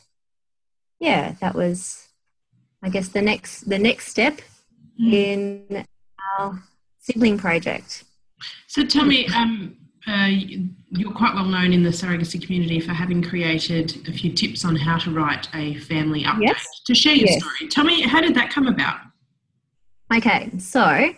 yeah, 1.00 1.36
that 1.41 1.55
was, 1.55 2.08
I 2.84 2.89
guess, 2.89 3.08
the 3.08 3.22
next 3.22 3.70
the 3.70 3.79
next 3.79 4.08
step 4.10 4.41
in 5.00 5.86
our 6.38 6.62
sibling 7.00 7.38
project. 7.38 8.03
So 8.67 8.84
tell 8.86 9.05
me, 9.05 9.25
um, 9.27 9.77
uh, 10.05 10.27
you're 10.91 11.13
quite 11.13 11.34
well 11.34 11.46
known 11.46 11.72
in 11.72 11.82
the 11.82 11.89
surrogacy 11.89 12.41
community 12.43 12.79
for 12.82 12.91
having 12.91 13.24
created 13.24 14.05
a 14.08 14.12
few 14.12 14.34
tips 14.34 14.65
on 14.65 14.75
how 14.75 14.98
to 14.98 15.12
write 15.12 15.48
a 15.53 15.75
family 15.75 16.24
update 16.24 16.41
Yes. 16.41 16.67
to 16.88 16.93
share 16.93 17.15
your 17.15 17.29
Yes. 17.29 17.39
story. 17.41 17.70
Tell 17.70 17.86
me, 17.86 18.01
how 18.01 18.20
did 18.20 18.36
that 18.36 18.50
come 18.51 18.67
about? 18.67 19.00
Okay, 20.13 20.51
so 20.60 21.13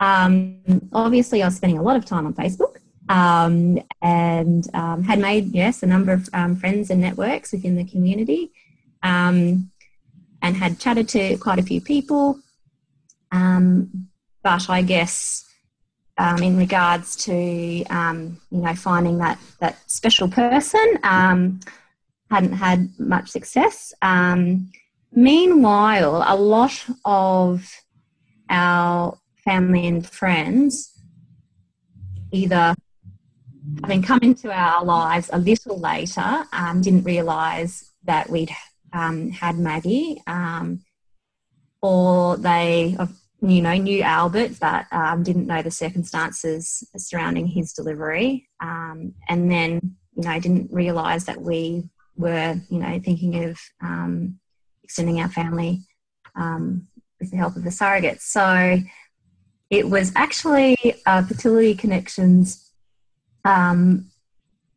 um, 0.00 0.58
obviously 0.92 1.42
I 1.42 1.46
was 1.46 1.56
spending 1.56 1.78
a 1.78 1.82
lot 1.82 1.96
of 1.96 2.04
time 2.04 2.26
on 2.26 2.34
Facebook 2.34 2.73
um, 3.08 3.78
and 4.02 4.66
um, 4.74 5.02
had 5.02 5.18
made, 5.18 5.54
yes, 5.54 5.82
a 5.82 5.86
number 5.86 6.12
of 6.12 6.28
um, 6.32 6.56
friends 6.56 6.90
and 6.90 7.00
networks 7.00 7.52
within 7.52 7.76
the 7.76 7.84
community 7.84 8.50
um, 9.02 9.70
and 10.42 10.56
had 10.56 10.78
chatted 10.78 11.08
to 11.10 11.36
quite 11.38 11.58
a 11.58 11.62
few 11.62 11.80
people. 11.80 12.38
Um, 13.32 14.08
but 14.42 14.68
I 14.70 14.82
guess 14.82 15.44
um, 16.18 16.42
in 16.42 16.56
regards 16.56 17.16
to, 17.24 17.34
you 17.34 17.84
know, 18.50 18.74
finding 18.74 19.18
that, 19.18 19.38
that 19.60 19.78
special 19.90 20.28
person, 20.28 20.98
hadn't 22.30 22.52
had 22.52 22.88
much 22.98 23.28
success. 23.28 23.92
Meanwhile, 25.16 26.24
a 26.26 26.34
lot 26.36 26.84
of 27.04 27.70
our 28.50 29.16
family 29.44 29.86
and 29.86 30.04
friends 30.04 30.90
either 32.32 32.74
having 33.84 34.02
come 34.02 34.20
into 34.22 34.50
our 34.50 34.82
lives 34.82 35.28
a 35.30 35.38
little 35.38 35.78
later 35.78 36.44
um, 36.54 36.80
didn't 36.80 37.04
realise 37.04 37.92
that 38.04 38.30
we'd 38.30 38.50
um, 38.94 39.30
had 39.30 39.58
Maggie, 39.58 40.22
um, 40.26 40.80
or 41.82 42.38
they 42.38 42.96
you 43.42 43.60
know 43.60 43.74
knew 43.74 44.00
Albert 44.00 44.52
but 44.58 44.86
um, 44.90 45.22
didn't 45.22 45.46
know 45.46 45.60
the 45.60 45.70
circumstances 45.70 46.82
surrounding 46.96 47.46
his 47.46 47.74
delivery, 47.74 48.48
um, 48.60 49.12
and 49.28 49.50
then 49.50 49.96
you 50.16 50.22
know 50.22 50.40
didn't 50.40 50.72
realise 50.72 51.24
that 51.24 51.42
we 51.42 51.90
were 52.16 52.58
you 52.70 52.78
know 52.78 52.98
thinking 53.04 53.44
of 53.44 53.58
um, 53.82 54.38
extending 54.82 55.20
our 55.20 55.28
family 55.28 55.82
with 57.20 57.30
the 57.30 57.36
help 57.36 57.54
of 57.54 57.64
the 57.64 57.70
surrogates. 57.70 58.22
So 58.22 58.78
it 59.68 59.88
was 59.88 60.10
actually 60.16 60.76
a 61.06 61.24
fertility 61.24 61.74
connections 61.74 62.63
um, 63.44 64.10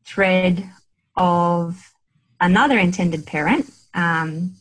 thread 0.05 0.69
of 1.15 1.91
another 2.39 2.77
intended 2.77 3.25
parent 3.25 3.69
um, 3.93 4.55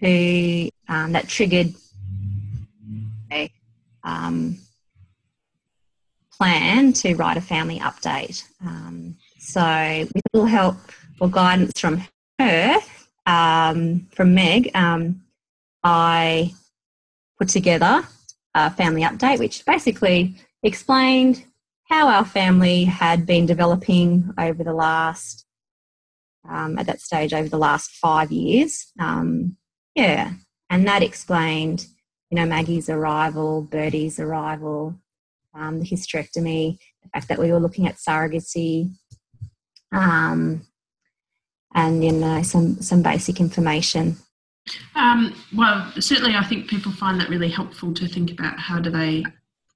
who 0.00 0.68
um, 0.88 1.12
that 1.12 1.28
triggered 1.28 1.74
a 3.30 3.50
um, 4.04 4.58
plan 6.32 6.92
to 6.92 7.14
write 7.14 7.36
a 7.36 7.40
family 7.40 7.78
update. 7.78 8.44
Um, 8.64 9.16
so 9.38 9.60
with 10.14 10.22
a 10.32 10.36
little 10.36 10.46
help 10.46 10.76
or 11.20 11.28
guidance 11.28 11.78
from 11.78 12.02
her, 12.38 12.78
um, 13.26 14.06
from 14.12 14.34
Meg, 14.34 14.70
I 15.84 16.52
put 17.38 17.48
together 17.48 18.02
a 18.54 18.70
family 18.70 19.02
update, 19.02 19.38
which 19.38 19.64
basically 19.64 20.34
explained 20.62 21.44
how 21.92 22.08
our 22.08 22.24
family 22.24 22.84
had 22.84 23.26
been 23.26 23.44
developing 23.44 24.30
over 24.38 24.64
the 24.64 24.72
last, 24.72 25.44
um, 26.48 26.78
at 26.78 26.86
that 26.86 27.02
stage, 27.02 27.34
over 27.34 27.50
the 27.50 27.58
last 27.58 27.90
five 27.90 28.32
years. 28.32 28.92
Um, 28.98 29.56
Yeah. 29.94 30.32
And 30.70 30.88
that 30.88 31.02
explained, 31.02 31.86
you 32.30 32.36
know, 32.36 32.46
Maggie's 32.46 32.88
arrival, 32.88 33.60
Birdie's 33.60 34.18
arrival, 34.18 34.98
um, 35.52 35.80
the 35.80 35.86
hysterectomy, 35.86 36.78
the 37.02 37.10
fact 37.10 37.28
that 37.28 37.38
we 37.38 37.52
were 37.52 37.60
looking 37.60 37.86
at 37.86 37.96
surrogacy, 37.96 38.90
um, 39.92 40.66
and 41.74 42.02
you 42.02 42.12
know 42.12 42.42
some 42.42 42.80
some 42.80 43.02
basic 43.02 43.38
information. 43.38 44.16
Um, 44.94 45.34
well, 45.54 45.92
certainly, 46.00 46.34
I 46.36 46.44
think 46.44 46.70
people 46.70 46.92
find 46.92 47.20
that 47.20 47.28
really 47.28 47.50
helpful 47.50 47.92
to 47.92 48.08
think 48.08 48.30
about 48.30 48.58
how 48.58 48.80
do 48.80 48.88
they 48.88 49.24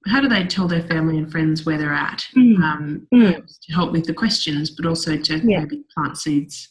how 0.05 0.21
do 0.21 0.27
they 0.27 0.45
tell 0.45 0.67
their 0.67 0.83
family 0.83 1.17
and 1.17 1.31
friends 1.31 1.65
where 1.65 1.77
they're 1.77 1.93
at 1.93 2.25
mm. 2.35 2.57
Um, 2.61 3.07
mm. 3.13 3.35
to 3.35 3.73
help 3.73 3.91
with 3.91 4.05
the 4.05 4.13
questions, 4.13 4.69
but 4.69 4.85
also 4.85 5.17
to 5.17 5.37
yeah. 5.37 5.59
maybe 5.59 5.83
plant 5.93 6.17
seeds 6.17 6.69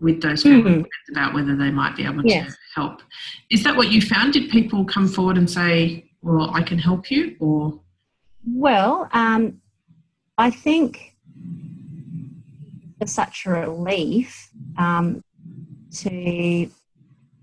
with 0.00 0.22
those 0.22 0.44
mm. 0.44 0.84
about 1.10 1.34
whether 1.34 1.56
they 1.56 1.70
might 1.70 1.96
be 1.96 2.04
able 2.04 2.24
yes. 2.24 2.52
to 2.52 2.58
help. 2.74 3.02
Is 3.50 3.62
that 3.64 3.76
what 3.76 3.90
you 3.90 4.00
found? 4.00 4.32
Did 4.32 4.50
people 4.50 4.84
come 4.84 5.08
forward 5.08 5.36
and 5.36 5.50
say, 5.50 6.10
"Well, 6.22 6.50
I 6.54 6.62
can 6.62 6.78
help 6.78 7.10
you," 7.10 7.36
or? 7.38 7.80
Well, 8.46 9.08
um, 9.12 9.60
I 10.38 10.50
think 10.50 11.14
it's 13.00 13.12
such 13.12 13.44
a 13.46 13.50
relief 13.50 14.50
um, 14.78 15.22
to 15.96 16.70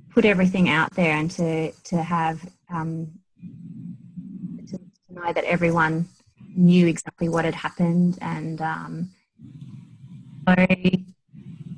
put 0.09 0.25
everything 0.25 0.69
out 0.69 0.91
there 0.93 1.15
and 1.15 1.29
to 1.31 1.71
to 1.71 2.01
have 2.01 2.41
um, 2.73 3.11
know 5.17 5.33
that 5.33 5.43
everyone 5.43 6.07
knew 6.55 6.87
exactly 6.87 7.29
what 7.29 7.45
had 7.45 7.55
happened 7.55 8.17
and 8.21 8.61
um, 8.61 9.09
so 10.47 10.65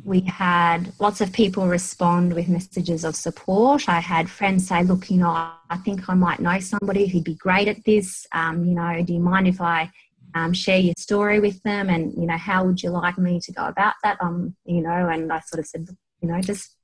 we 0.09 0.21
had 0.21 0.91
lots 0.99 1.21
of 1.21 1.31
people 1.31 1.67
respond 1.67 2.33
with 2.33 2.47
messages 2.47 3.03
of 3.03 3.15
support. 3.15 3.87
I 3.87 3.99
had 3.99 4.27
friends 4.27 4.67
say, 4.67 4.83
"Look, 4.83 5.11
you 5.11 5.17
know, 5.17 5.29
I 5.29 5.77
think 5.85 6.09
I 6.09 6.15
might 6.15 6.39
know 6.39 6.59
somebody 6.59 7.05
who'd 7.05 7.23
be 7.23 7.35
great 7.35 7.67
at 7.67 7.83
this. 7.85 8.25
Um, 8.31 8.65
you 8.65 8.73
know, 8.73 9.03
do 9.03 9.13
you 9.13 9.19
mind 9.19 9.47
if 9.47 9.61
I 9.61 9.91
um, 10.33 10.51
share 10.53 10.79
your 10.79 10.95
story 10.97 11.39
with 11.39 11.61
them? 11.61 11.89
And 11.89 12.13
you 12.13 12.25
know, 12.25 12.37
how 12.37 12.65
would 12.65 12.81
you 12.81 12.89
like 12.89 13.19
me 13.19 13.39
to 13.39 13.51
go 13.51 13.65
about 13.65 13.93
that? 14.03 14.17
Um, 14.19 14.55
you 14.65 14.81
know, 14.81 15.09
and 15.09 15.31
I 15.31 15.41
sort 15.41 15.59
of 15.59 15.67
said, 15.67 15.87
you 16.21 16.29
know, 16.29 16.41
just 16.41 16.75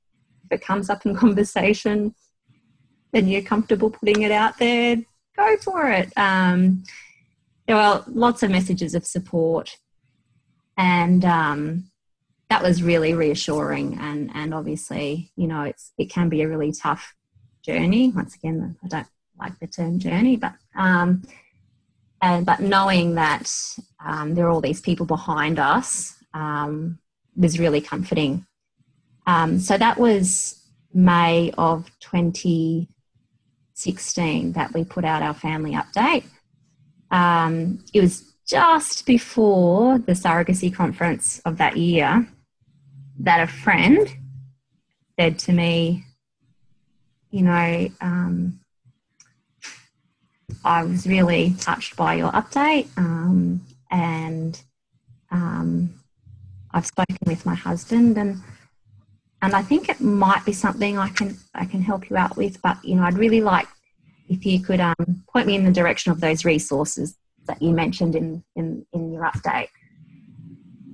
if 0.44 0.60
it 0.60 0.64
comes 0.64 0.88
up 0.88 1.04
in 1.04 1.16
conversation, 1.24 2.14
and 3.12 3.30
you're 3.30 3.42
comfortable 3.42 3.90
putting 3.90 4.22
it 4.22 4.30
out 4.30 4.56
there, 4.58 4.98
go 5.36 5.56
for 5.58 5.90
it. 5.90 6.12
Um, 6.16 6.84
there 7.66 7.76
were 7.76 8.04
lots 8.08 8.42
of 8.42 8.50
messages 8.50 8.94
of 8.94 9.06
support, 9.06 9.76
and 10.76 11.24
um, 11.24 11.90
that 12.48 12.62
was 12.62 12.82
really 12.82 13.14
reassuring. 13.14 13.98
And 13.98 14.30
and 14.34 14.54
obviously 14.54 15.32
you 15.36 15.46
know 15.46 15.62
it's 15.62 15.92
it 15.98 16.10
can 16.10 16.28
be 16.28 16.42
a 16.42 16.48
really 16.48 16.72
tough 16.72 17.14
journey. 17.62 18.12
Once 18.14 18.34
again 18.36 18.76
i 18.84 18.88
don't 18.88 19.06
like 19.38 19.58
the 19.58 19.66
term 19.66 19.98
journey 19.98 20.36
but 20.36 20.54
um 20.76 21.22
and 22.22 22.46
but 22.46 22.60
knowing 22.60 23.14
that 23.14 23.52
um, 24.04 24.34
there 24.34 24.46
are 24.46 24.50
all 24.50 24.60
these 24.60 24.80
people 24.80 25.06
behind 25.06 25.58
us 25.58 26.14
um, 26.34 26.98
was 27.36 27.58
really 27.58 27.80
comforting. 27.80 28.46
Um, 29.26 29.58
so 29.58 29.76
that 29.76 29.98
was 29.98 30.62
may 30.94 31.52
of 31.58 31.90
2016 33.76 34.52
that 34.52 34.72
we 34.72 34.84
put 34.84 35.04
out 35.04 35.22
our 35.22 35.34
family 35.34 35.72
update. 35.72 36.24
Um, 37.10 37.84
it 37.92 38.00
was 38.00 38.32
just 38.46 39.06
before 39.06 39.98
the 39.98 40.12
surrogacy 40.12 40.74
conference 40.74 41.40
of 41.44 41.58
that 41.58 41.76
year 41.76 42.26
that 43.18 43.40
a 43.40 43.46
friend 43.46 44.08
said 45.18 45.38
to 45.40 45.52
me, 45.52 46.04
you 47.30 47.42
know, 47.42 47.88
um, 48.00 48.60
I 50.64 50.82
was 50.84 51.06
really 51.06 51.54
touched 51.60 51.96
by 51.96 52.14
your 52.14 52.30
update, 52.32 52.88
um, 52.96 53.60
and 53.90 54.60
um, 55.30 55.94
I've 56.72 56.86
spoken 56.86 57.18
with 57.26 57.44
my 57.44 57.54
husband, 57.54 58.16
and 58.16 58.42
and 59.46 59.54
I 59.54 59.62
think 59.62 59.88
it 59.88 60.00
might 60.00 60.44
be 60.44 60.52
something 60.52 60.98
I 60.98 61.08
can 61.08 61.38
I 61.54 61.66
can 61.66 61.80
help 61.80 62.10
you 62.10 62.16
out 62.16 62.36
with. 62.36 62.60
But 62.62 62.84
you 62.84 62.96
know, 62.96 63.04
I'd 63.04 63.16
really 63.16 63.40
like 63.40 63.68
if 64.28 64.44
you 64.44 64.60
could 64.60 64.80
um, 64.80 65.22
point 65.32 65.46
me 65.46 65.54
in 65.54 65.64
the 65.64 65.70
direction 65.70 66.10
of 66.10 66.20
those 66.20 66.44
resources 66.44 67.16
that 67.46 67.62
you 67.62 67.70
mentioned 67.70 68.16
in 68.16 68.42
in, 68.56 68.84
in 68.92 69.12
your 69.12 69.22
update. 69.22 69.68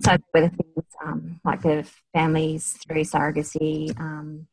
So 0.00 0.18
whether 0.32 0.50
things 0.50 0.84
um, 1.02 1.40
like 1.46 1.62
the 1.62 1.88
families 2.12 2.76
through 2.86 3.04
surrogacy 3.04 3.98
um, 3.98 4.46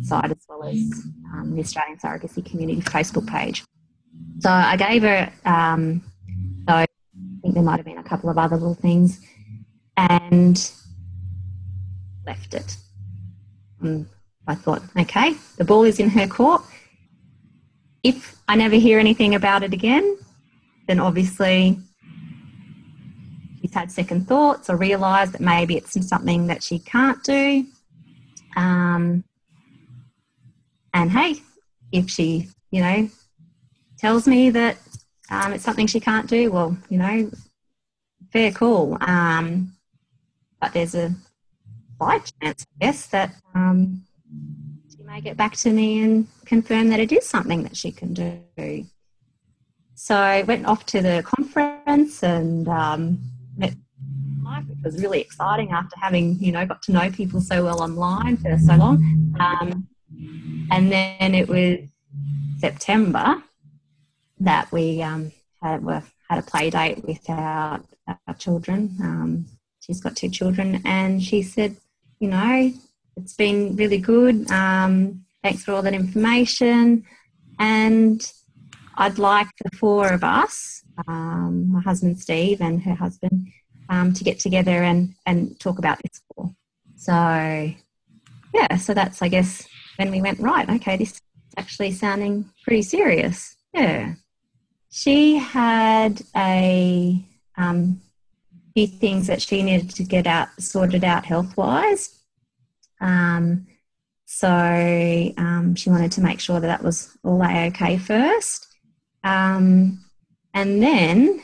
side 0.00 0.30
as 0.30 0.38
well 0.48 0.64
as 0.64 0.78
um, 1.34 1.52
the 1.54 1.60
Australian 1.60 1.98
Surrogacy 1.98 2.42
Community 2.42 2.80
Facebook 2.80 3.26
page. 3.28 3.62
So 4.38 4.48
I 4.50 4.76
gave 4.76 5.02
her, 5.02 5.30
um, 5.44 6.02
so 6.66 6.74
I 6.76 6.86
think 7.42 7.54
there 7.54 7.62
might 7.62 7.76
have 7.76 7.84
been 7.84 7.98
a 7.98 8.02
couple 8.02 8.30
of 8.30 8.38
other 8.38 8.56
little 8.56 8.74
things, 8.74 9.20
and 9.98 10.72
left 12.26 12.54
it. 12.54 12.76
And 13.80 14.06
I 14.46 14.54
thought, 14.54 14.82
okay, 14.98 15.34
the 15.56 15.64
ball 15.64 15.84
is 15.84 16.00
in 16.00 16.08
her 16.10 16.26
court. 16.26 16.62
If 18.02 18.36
I 18.48 18.56
never 18.56 18.76
hear 18.76 18.98
anything 18.98 19.34
about 19.34 19.62
it 19.62 19.72
again, 19.72 20.18
then 20.88 20.98
obviously 20.98 21.78
she's 23.60 23.72
had 23.72 23.90
second 23.92 24.26
thoughts 24.26 24.68
or 24.68 24.76
realised 24.76 25.32
that 25.32 25.40
maybe 25.40 25.76
it's 25.76 26.08
something 26.08 26.48
that 26.48 26.62
she 26.62 26.78
can't 26.78 27.22
do. 27.22 27.64
Um, 28.56 29.24
and 30.92 31.10
hey, 31.10 31.36
if 31.92 32.10
she, 32.10 32.48
you 32.70 32.82
know, 32.82 33.08
tells 33.98 34.26
me 34.26 34.50
that 34.50 34.76
um, 35.30 35.52
it's 35.52 35.64
something 35.64 35.86
she 35.86 36.00
can't 36.00 36.28
do, 36.28 36.50
well, 36.50 36.76
you 36.88 36.98
know, 36.98 37.30
fair 38.32 38.50
call. 38.50 38.98
Um, 39.00 39.72
but 40.60 40.72
there's 40.72 40.94
a 40.94 41.14
slight 42.02 42.32
chance, 42.40 42.66
I 42.80 42.84
guess, 42.84 43.06
that 43.08 43.34
um, 43.54 44.02
she 44.90 45.02
may 45.04 45.20
get 45.20 45.36
back 45.36 45.54
to 45.56 45.70
me 45.70 46.02
and 46.02 46.26
confirm 46.44 46.88
that 46.88 47.00
it 47.00 47.12
is 47.12 47.28
something 47.28 47.62
that 47.62 47.76
she 47.76 47.92
can 47.92 48.12
do. 48.12 48.86
So 49.94 50.16
I 50.16 50.42
went 50.42 50.66
off 50.66 50.84
to 50.86 51.00
the 51.00 51.22
conference 51.24 52.24
and 52.24 52.68
um, 52.68 53.20
met 53.56 53.74
life, 54.44 54.64
which 54.68 54.78
was 54.84 55.00
really 55.00 55.20
exciting 55.20 55.70
after 55.70 55.96
having, 56.00 56.38
you 56.40 56.50
know, 56.50 56.66
got 56.66 56.82
to 56.82 56.92
know 56.92 57.08
people 57.10 57.40
so 57.40 57.62
well 57.62 57.80
online 57.80 58.36
for 58.36 58.58
so 58.58 58.74
long. 58.74 58.96
Um, 59.38 59.86
and 60.72 60.90
then 60.90 61.34
it 61.34 61.48
was 61.48 61.78
September 62.58 63.42
that 64.40 64.72
we 64.72 65.02
um, 65.02 65.30
had, 65.62 65.84
were, 65.84 66.02
had 66.28 66.40
a 66.40 66.42
play 66.42 66.70
date 66.70 67.04
with 67.04 67.22
our, 67.30 67.80
our 68.08 68.34
children. 68.34 68.96
Um, 69.00 69.46
she's 69.78 70.00
got 70.00 70.16
two 70.16 70.30
children, 70.30 70.82
and 70.84 71.22
she 71.22 71.42
said, 71.42 71.76
you 72.22 72.28
know, 72.28 72.72
it's 73.16 73.34
been 73.34 73.74
really 73.74 73.98
good. 73.98 74.48
Um, 74.50 75.24
thanks 75.42 75.64
for 75.64 75.72
all 75.72 75.82
that 75.82 75.92
information. 75.92 77.04
And 77.58 78.32
I'd 78.94 79.18
like 79.18 79.48
the 79.62 79.76
four 79.76 80.12
of 80.12 80.22
us 80.22 80.82
um, 81.08 81.72
my 81.72 81.80
husband 81.80 82.18
Steve 82.20 82.60
and 82.60 82.82
her 82.82 82.94
husband 82.94 83.48
um, 83.88 84.12
to 84.12 84.24
get 84.24 84.38
together 84.38 84.82
and, 84.82 85.14
and 85.26 85.58
talk 85.58 85.78
about 85.78 85.98
this 86.02 86.22
for. 86.28 86.54
So, 86.96 87.12
yeah, 88.54 88.76
so 88.76 88.94
that's, 88.94 89.20
I 89.22 89.28
guess, 89.28 89.66
when 89.96 90.10
we 90.10 90.22
went, 90.22 90.38
right, 90.38 90.68
okay, 90.70 90.96
this 90.96 91.12
is 91.12 91.22
actually 91.56 91.92
sounding 91.92 92.48
pretty 92.62 92.82
serious. 92.82 93.56
Yeah. 93.74 94.14
She 94.90 95.38
had 95.38 96.22
a 96.36 97.24
um, 97.56 98.00
few 98.74 98.86
things 98.86 99.26
that 99.26 99.42
she 99.42 99.62
needed 99.62 99.90
to 99.90 100.02
get 100.02 100.26
out 100.26 100.48
sorted 100.58 101.04
out 101.04 101.24
health 101.24 101.56
wise. 101.56 102.18
Um, 103.00 103.66
so 104.24 104.48
um, 104.48 105.74
she 105.74 105.90
wanted 105.90 106.12
to 106.12 106.20
make 106.20 106.40
sure 106.40 106.58
that 106.58 106.66
that 106.66 106.82
was 106.82 107.16
all 107.22 107.42
a 107.42 107.66
okay 107.66 107.98
first. 107.98 108.66
Um, 109.24 110.04
and 110.54 110.82
then, 110.82 111.42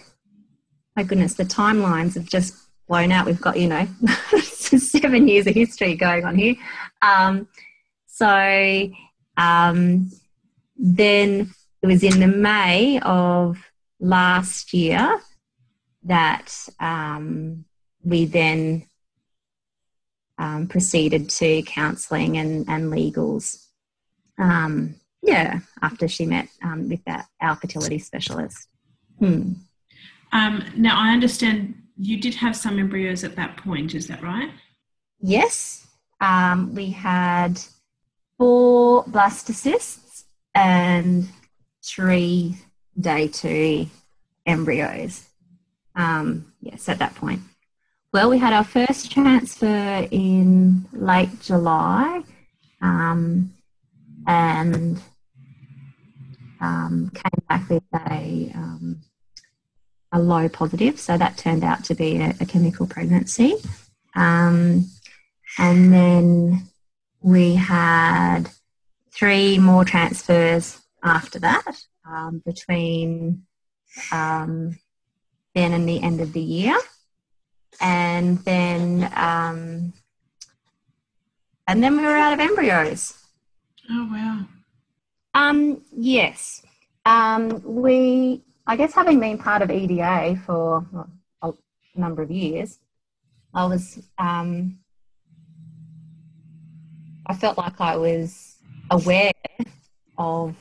my 0.96 1.02
goodness, 1.02 1.34
the 1.34 1.44
timelines 1.44 2.14
have 2.14 2.26
just 2.26 2.54
blown 2.86 3.12
out. 3.12 3.26
We've 3.26 3.40
got, 3.40 3.58
you 3.58 3.68
know, 3.68 3.86
seven 4.40 5.28
years 5.28 5.46
of 5.46 5.54
history 5.54 5.94
going 5.96 6.24
on 6.24 6.36
here. 6.36 6.54
Um, 7.02 7.48
so 8.06 8.90
um, 9.36 10.10
then 10.76 11.54
it 11.82 11.86
was 11.86 12.02
in 12.02 12.20
the 12.20 12.26
May 12.26 13.00
of 13.00 13.58
last 14.00 14.72
year 14.72 15.20
that 16.04 16.54
um, 16.80 17.64
we 18.04 18.24
then 18.24 18.86
um, 20.38 20.68
proceeded 20.68 21.28
to 21.30 21.62
counselling 21.62 22.38
and, 22.38 22.68
and 22.68 22.92
legals. 22.92 23.66
Um, 24.38 24.94
yeah, 25.22 25.60
after 25.82 26.06
she 26.06 26.26
met 26.26 26.48
um, 26.62 26.88
with 26.88 27.04
that, 27.04 27.26
our 27.40 27.56
fertility 27.56 27.98
specialist. 27.98 28.68
Hmm. 29.18 29.52
Um, 30.32 30.64
now, 30.76 30.98
I 30.98 31.12
understand 31.12 31.74
you 31.96 32.20
did 32.20 32.34
have 32.36 32.54
some 32.54 32.78
embryos 32.78 33.24
at 33.24 33.34
that 33.36 33.56
point, 33.56 33.94
is 33.94 34.06
that 34.06 34.22
right? 34.22 34.50
Yes. 35.20 35.86
Um, 36.20 36.74
we 36.74 36.90
had 36.90 37.60
four 38.36 39.04
blastocysts 39.04 40.24
and 40.54 41.28
three 41.84 42.56
day 42.98 43.28
two 43.28 43.86
embryos. 44.46 45.27
Um, 45.98 46.52
yes, 46.60 46.88
at 46.88 47.00
that 47.00 47.16
point. 47.16 47.40
Well, 48.12 48.30
we 48.30 48.38
had 48.38 48.52
our 48.52 48.64
first 48.64 49.10
transfer 49.10 50.06
in 50.10 50.86
late 50.92 51.40
July 51.42 52.22
um, 52.80 53.52
and 54.26 55.02
um, 56.60 57.10
came 57.12 57.44
back 57.48 57.68
with 57.68 57.82
a, 57.94 58.52
um, 58.54 59.02
a 60.12 60.20
low 60.20 60.48
positive, 60.48 61.00
so 61.00 61.18
that 61.18 61.36
turned 61.36 61.64
out 61.64 61.84
to 61.84 61.94
be 61.94 62.18
a, 62.18 62.34
a 62.40 62.46
chemical 62.46 62.86
pregnancy. 62.86 63.56
Um, 64.14 64.86
and 65.58 65.92
then 65.92 66.68
we 67.20 67.56
had 67.56 68.44
three 69.12 69.58
more 69.58 69.84
transfers 69.84 70.80
after 71.02 71.40
that 71.40 71.76
um, 72.06 72.40
between 72.46 73.42
um, 74.12 74.78
then 75.58 75.72
and 75.72 75.88
the 75.88 76.00
end 76.02 76.20
of 76.20 76.32
the 76.32 76.40
year. 76.40 76.78
And 77.80 78.38
then, 78.44 79.10
um, 79.14 79.92
and 81.66 81.82
then 81.82 81.96
we 81.96 82.02
were 82.04 82.16
out 82.16 82.32
of 82.32 82.40
embryos. 82.40 83.14
Oh, 83.90 84.08
wow. 84.10 84.46
Um, 85.34 85.82
yes. 85.92 86.62
Um, 87.04 87.62
we, 87.64 88.42
I 88.66 88.76
guess, 88.76 88.94
having 88.94 89.18
been 89.20 89.38
part 89.38 89.62
of 89.62 89.70
EDA 89.70 90.40
for 90.46 90.86
well, 90.92 91.58
a 91.94 92.00
number 92.00 92.22
of 92.22 92.30
years, 92.30 92.78
I 93.54 93.66
was, 93.66 94.02
um, 94.18 94.78
I 97.26 97.34
felt 97.34 97.58
like 97.58 97.80
I 97.80 97.96
was 97.96 98.56
aware 98.90 99.32
of, 100.16 100.54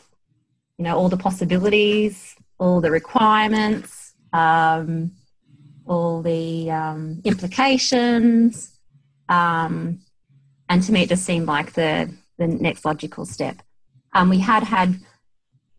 you 0.78 0.86
know, 0.86 0.98
all 0.98 1.10
the 1.10 1.18
possibilities, 1.18 2.36
all 2.60 2.82
the 2.82 2.92
requirements, 2.92 4.07
um, 4.34 5.12
all 5.86 6.22
the 6.22 6.70
um, 6.72 7.22
implications, 7.24 8.78
um, 9.30 10.00
and 10.70 10.84
to 10.84 10.92
me, 10.92 11.04
it 11.04 11.10
just 11.10 11.26
seemed 11.26 11.48
like 11.48 11.74
the 11.74 12.14
the 12.38 12.48
next 12.48 12.86
logical 12.86 13.26
step. 13.26 13.62
Um, 14.14 14.30
we 14.30 14.40
had 14.40 14.64
had 14.64 14.96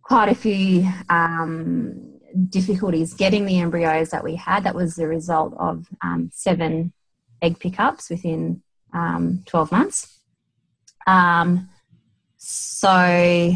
quite 0.03 0.29
a 0.29 0.35
few 0.35 0.89
um, 1.09 2.19
difficulties 2.49 3.15
getting 3.15 3.45
the 3.45 3.61
embryos 3.61 4.11
that 4.11 4.25
we 4.25 4.35
had. 4.37 4.65
That 4.65 4.75
was 4.75 4.97
the 4.97 5.07
result 5.07 5.55
of 5.59 5.87
um, 6.03 6.31
seven 6.33 6.93
egg 7.43 7.59
pickups 7.61 8.11
within 8.11 8.63
um, 8.93 9.43
12 9.47 9.73
months. 9.73 10.19
So, 12.41 13.53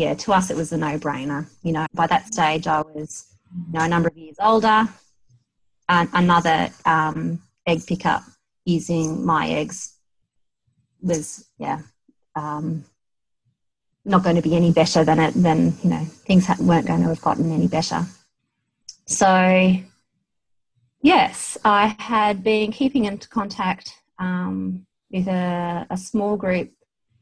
yeah, 0.00 0.14
to 0.14 0.32
us 0.32 0.50
it 0.50 0.56
was 0.56 0.72
a 0.72 0.78
no-brainer. 0.78 1.46
You 1.62 1.72
know, 1.72 1.86
by 1.92 2.06
that 2.06 2.32
stage 2.32 2.66
I 2.66 2.80
was, 2.80 3.26
you 3.66 3.78
know, 3.78 3.84
a 3.84 3.88
number 3.88 4.08
of 4.08 4.16
years 4.16 4.36
older. 4.40 4.88
And 5.88 6.08
another 6.14 6.70
um, 6.86 7.42
egg 7.66 7.86
pickup 7.86 8.22
using 8.64 9.26
my 9.26 9.48
eggs 9.48 9.96
was, 11.02 11.50
yeah, 11.58 11.80
um, 12.34 12.84
not 14.04 14.22
going 14.22 14.36
to 14.36 14.42
be 14.42 14.56
any 14.56 14.72
better 14.72 15.04
than 15.04 15.18
it. 15.18 15.34
Than 15.34 15.74
you 15.82 15.90
know, 15.90 16.04
things 16.26 16.48
weren't 16.58 16.86
going 16.86 17.02
to 17.02 17.08
have 17.08 17.20
gotten 17.20 17.52
any 17.52 17.66
better. 17.66 18.06
So, 19.06 19.76
yes, 21.02 21.58
I 21.64 21.96
had 21.98 22.42
been 22.42 22.72
keeping 22.72 23.04
in 23.04 23.18
contact 23.18 23.92
um, 24.18 24.86
with 25.10 25.26
a, 25.26 25.86
a 25.90 25.96
small 25.96 26.36
group 26.36 26.70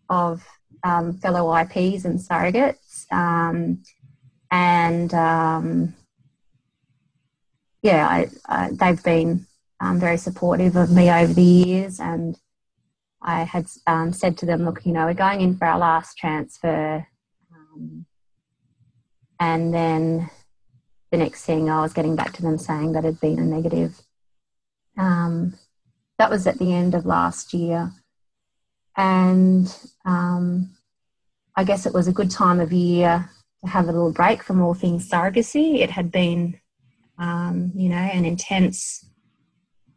of 0.08 0.46
um, 0.84 1.14
fellow 1.18 1.54
IPs 1.54 2.04
and 2.04 2.18
surrogates. 2.18 3.10
Um, 3.12 3.82
and 4.50 5.12
um, 5.14 5.94
yeah, 7.82 8.06
I, 8.06 8.28
I, 8.46 8.70
they've 8.72 9.02
been 9.02 9.46
um, 9.80 10.00
very 10.00 10.16
supportive 10.16 10.76
of 10.76 10.90
me 10.90 11.10
over 11.10 11.32
the 11.32 11.42
years. 11.42 12.00
And 12.00 12.36
I 13.22 13.42
had 13.44 13.66
um, 13.86 14.12
said 14.12 14.38
to 14.38 14.46
them, 14.46 14.64
look, 14.64 14.84
you 14.84 14.92
know, 14.92 15.06
we're 15.06 15.14
going 15.14 15.40
in 15.40 15.56
for 15.56 15.66
our 15.66 15.78
last 15.78 16.16
transfer. 16.16 17.06
Um, 17.54 18.06
and 19.40 19.72
then 19.72 20.30
the 21.10 21.18
next 21.18 21.44
thing 21.44 21.70
I 21.70 21.80
was 21.80 21.92
getting 21.92 22.16
back 22.16 22.32
to 22.34 22.42
them 22.42 22.58
saying 22.58 22.92
that 22.92 23.04
had 23.04 23.20
been 23.20 23.38
a 23.38 23.44
negative. 23.44 24.00
that 26.18 26.30
was 26.30 26.46
at 26.46 26.58
the 26.58 26.72
end 26.72 26.94
of 26.94 27.06
last 27.06 27.54
year 27.54 27.92
and 28.98 29.74
um, 30.04 30.70
I 31.56 31.62
guess 31.64 31.86
it 31.86 31.94
was 31.94 32.08
a 32.08 32.12
good 32.12 32.30
time 32.30 32.58
of 32.58 32.72
year 32.72 33.30
to 33.64 33.70
have 33.70 33.84
a 33.88 33.92
little 33.92 34.12
break 34.12 34.42
from 34.42 34.60
all 34.60 34.74
things 34.74 35.08
surrogacy. 35.08 35.78
It 35.78 35.90
had 35.90 36.10
been, 36.10 36.60
um, 37.16 37.72
you 37.74 37.88
know, 37.88 37.96
an 37.96 38.24
intense 38.24 39.08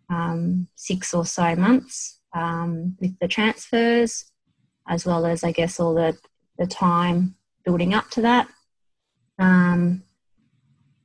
um, 0.10 0.68
six 0.76 1.16
or 1.16 1.26
so 1.26 1.56
months 1.56 2.20
um, 2.34 2.96
with 3.02 3.18
the 3.20 3.28
transfers, 3.28 4.32
as 4.88 5.06
well 5.06 5.26
as, 5.26 5.44
I 5.44 5.52
guess, 5.52 5.80
all 5.80 5.96
the, 5.96 6.16
the 6.60 6.68
time 6.68 7.36
building 7.66 7.96
up 7.96 8.10
to 8.12 8.22
that. 8.22 8.48
Um, 9.40 10.04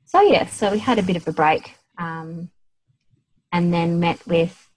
so, 0.04 0.20
yeah, 0.20 0.46
so 0.46 0.70
we 0.70 0.78
had 0.78 0.98
a 0.98 1.02
bit 1.02 1.16
of 1.16 1.26
a 1.26 1.32
break 1.32 1.74
um, 1.98 2.50
and 3.52 3.72
then 3.72 4.00
met 4.00 4.26
with 4.26 4.68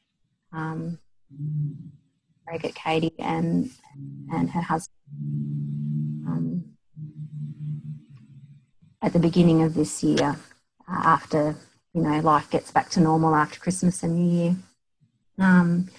surrogate 2.49 2.75
Katy 2.75 3.13
and 3.19 3.69
and 4.31 4.49
her 4.49 4.61
husband 4.61 4.95
um, 6.27 6.63
at 9.01 9.13
the 9.13 9.19
beginning 9.19 9.61
of 9.61 9.73
this 9.73 10.03
year, 10.03 10.37
uh, 10.87 11.01
after 11.03 11.55
you 11.93 12.01
know 12.01 12.19
life 12.19 12.49
gets 12.49 12.71
back 12.71 12.89
to 12.91 12.99
normal 12.99 13.35
after 13.35 13.59
Christmas 13.59 14.03
and 14.03 14.15
New 14.15 14.43
Year. 14.43 14.55
Um, 15.37 15.89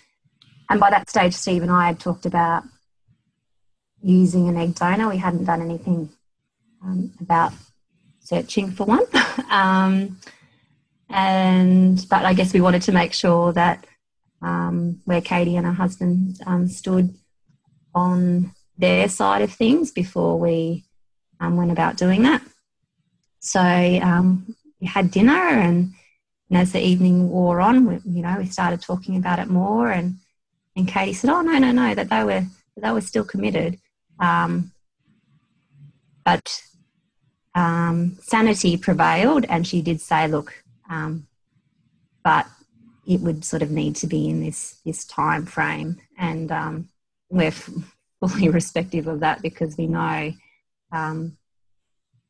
and 0.68 0.78
by 0.78 0.90
that 0.90 1.10
stage, 1.10 1.34
Steve 1.34 1.62
and 1.62 1.70
I 1.70 1.86
had 1.86 1.98
talked 1.98 2.26
about 2.26 2.62
using 4.02 4.48
an 4.48 4.56
egg 4.56 4.74
donor. 4.74 5.08
We 5.08 5.18
hadn't 5.18 5.44
done 5.44 5.62
anything 5.62 6.10
um, 6.82 7.12
about 7.20 7.52
searching 8.20 8.70
for 8.70 8.84
one. 8.84 9.04
um, 9.50 10.18
and 11.08 12.06
but 12.08 12.24
I 12.24 12.34
guess 12.34 12.52
we 12.52 12.60
wanted 12.60 12.82
to 12.82 12.92
make 12.92 13.12
sure 13.12 13.52
that 13.52 13.84
um, 14.42 15.00
where 15.04 15.20
Katy 15.20 15.56
and 15.56 15.66
her 15.66 15.72
husband 15.72 16.40
um, 16.46 16.68
stood 16.68 17.14
on 17.94 18.54
their 18.78 19.08
side 19.08 19.42
of 19.42 19.52
things 19.52 19.90
before 19.90 20.38
we 20.38 20.84
um, 21.40 21.56
went 21.56 21.70
about 21.70 21.96
doing 21.96 22.22
that. 22.22 22.42
So 23.40 23.60
um, 23.60 24.54
we 24.80 24.86
had 24.86 25.10
dinner, 25.10 25.32
and, 25.32 25.92
and, 26.50 26.58
as 26.58 26.72
the 26.72 26.84
evening 26.84 27.30
wore 27.30 27.60
on, 27.60 27.86
we, 27.86 27.94
you 28.04 28.22
know, 28.22 28.36
we 28.38 28.46
started 28.46 28.80
talking 28.80 29.16
about 29.16 29.38
it 29.38 29.48
more. 29.48 29.90
And 29.90 30.16
and 30.76 30.86
Katy 30.86 31.14
said, 31.14 31.30
"Oh 31.30 31.40
no, 31.40 31.58
no, 31.58 31.72
no, 31.72 31.94
that 31.94 32.10
they 32.10 32.24
were 32.24 32.40
that 32.76 32.82
they 32.82 32.92
were 32.92 33.00
still 33.00 33.24
committed, 33.24 33.78
um, 34.18 34.72
but." 36.24 36.62
Um, 37.52 38.16
sanity 38.22 38.76
prevailed, 38.76 39.44
and 39.48 39.66
she 39.66 39.82
did 39.82 40.00
say, 40.00 40.28
"Look, 40.28 40.62
but 42.22 42.46
it 43.10 43.20
would 43.22 43.44
sort 43.44 43.60
of 43.60 43.72
need 43.72 43.96
to 43.96 44.06
be 44.06 44.28
in 44.28 44.40
this 44.40 44.80
this 44.86 45.04
time 45.04 45.44
frame, 45.44 46.00
and 46.16 46.52
um, 46.52 46.88
we're 47.28 47.50
fully 47.50 48.48
respective 48.60 49.08
of 49.08 49.18
that 49.18 49.42
because 49.42 49.76
we 49.76 49.88
know 49.88 50.32
um, 50.92 51.36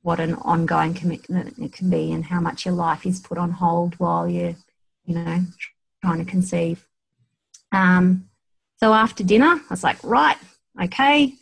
what 0.00 0.20
an 0.20 0.34
ongoing 0.36 0.94
commitment 0.94 1.58
it 1.58 1.74
can 1.74 1.90
be, 1.90 2.12
and 2.12 2.24
how 2.24 2.40
much 2.40 2.64
your 2.64 2.74
life 2.74 3.04
is 3.04 3.20
put 3.20 3.36
on 3.36 3.50
hold 3.50 3.94
while 4.00 4.26
you're, 4.26 4.56
you 5.04 5.14
know, 5.16 5.44
trying 6.02 6.24
to 6.24 6.30
conceive. 6.30 6.86
Um, 7.72 8.30
so 8.78 8.94
after 8.94 9.22
dinner, 9.22 9.60
I 9.60 9.66
was 9.68 9.84
like, 9.84 10.02
right, 10.02 10.38
okay, 10.82 11.34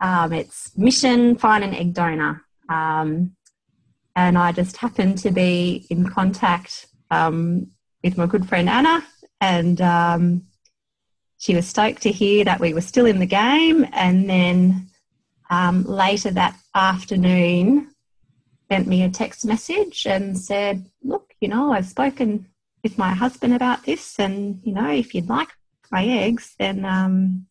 um, 0.00 0.32
it's 0.32 0.70
mission 0.78 1.36
find 1.36 1.64
an 1.64 1.74
egg 1.74 1.94
donor. 1.94 2.42
Um, 2.68 3.34
and 4.14 4.38
I 4.38 4.52
just 4.52 4.76
happened 4.76 5.18
to 5.18 5.32
be 5.32 5.84
in 5.90 6.08
contact 6.08 6.86
um, 7.10 7.72
with 8.04 8.18
my 8.18 8.26
good 8.26 8.46
friend 8.46 8.68
Anna, 8.68 9.02
and 9.40 9.80
um, 9.80 10.42
she 11.38 11.54
was 11.54 11.66
stoked 11.66 12.02
to 12.02 12.12
hear 12.12 12.44
that 12.44 12.60
we 12.60 12.74
were 12.74 12.82
still 12.82 13.06
in 13.06 13.18
the 13.18 13.26
game. 13.26 13.86
And 13.92 14.28
then 14.28 14.90
um, 15.50 15.84
later 15.84 16.30
that 16.32 16.56
afternoon, 16.74 17.90
sent 18.70 18.86
me 18.86 19.02
a 19.02 19.08
text 19.08 19.44
message 19.46 20.06
and 20.06 20.38
said, 20.38 20.84
"Look, 21.02 21.34
you 21.40 21.48
know, 21.48 21.72
I've 21.72 21.86
spoken 21.86 22.46
with 22.82 22.98
my 22.98 23.10
husband 23.14 23.54
about 23.54 23.84
this, 23.84 24.20
and 24.20 24.60
you 24.62 24.74
know, 24.74 24.90
if 24.90 25.14
you'd 25.14 25.28
like 25.28 25.48
my 25.90 26.04
eggs, 26.04 26.54
then 26.58 26.84
um, 26.84 27.46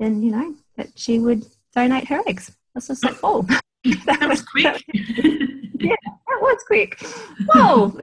then 0.00 0.20
you 0.22 0.32
know 0.32 0.54
that 0.76 0.88
she 0.96 1.20
would 1.20 1.46
donate 1.74 2.08
her 2.08 2.20
eggs." 2.26 2.50
I 2.50 2.54
was 2.74 2.88
just 2.88 3.04
like, 3.04 3.18
"Oh, 3.22 3.42
that, 3.48 3.62
that 4.06 4.28
was 4.28 4.42
quick." 4.42 4.84
Yeah, 5.82 5.96
that 6.04 6.40
was 6.40 6.62
quick. 6.68 7.02
Whoa, 7.48 7.98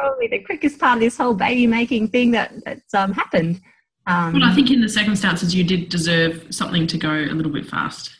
probably 0.00 0.28
the 0.28 0.38
quickest 0.40 0.78
part 0.78 0.96
of 0.96 1.00
this 1.00 1.16
whole 1.16 1.34
baby 1.34 1.66
making 1.66 2.08
thing 2.08 2.30
that 2.32 2.52
that's 2.64 2.94
um, 2.94 3.12
happened. 3.12 3.60
Um, 4.06 4.34
well, 4.34 4.44
I 4.44 4.54
think 4.54 4.70
in 4.70 4.80
the 4.80 4.88
circumstances 4.88 5.54
you 5.54 5.64
did 5.64 5.88
deserve 5.88 6.46
something 6.50 6.86
to 6.86 6.96
go 6.96 7.10
a 7.10 7.34
little 7.34 7.52
bit 7.52 7.66
fast. 7.66 8.16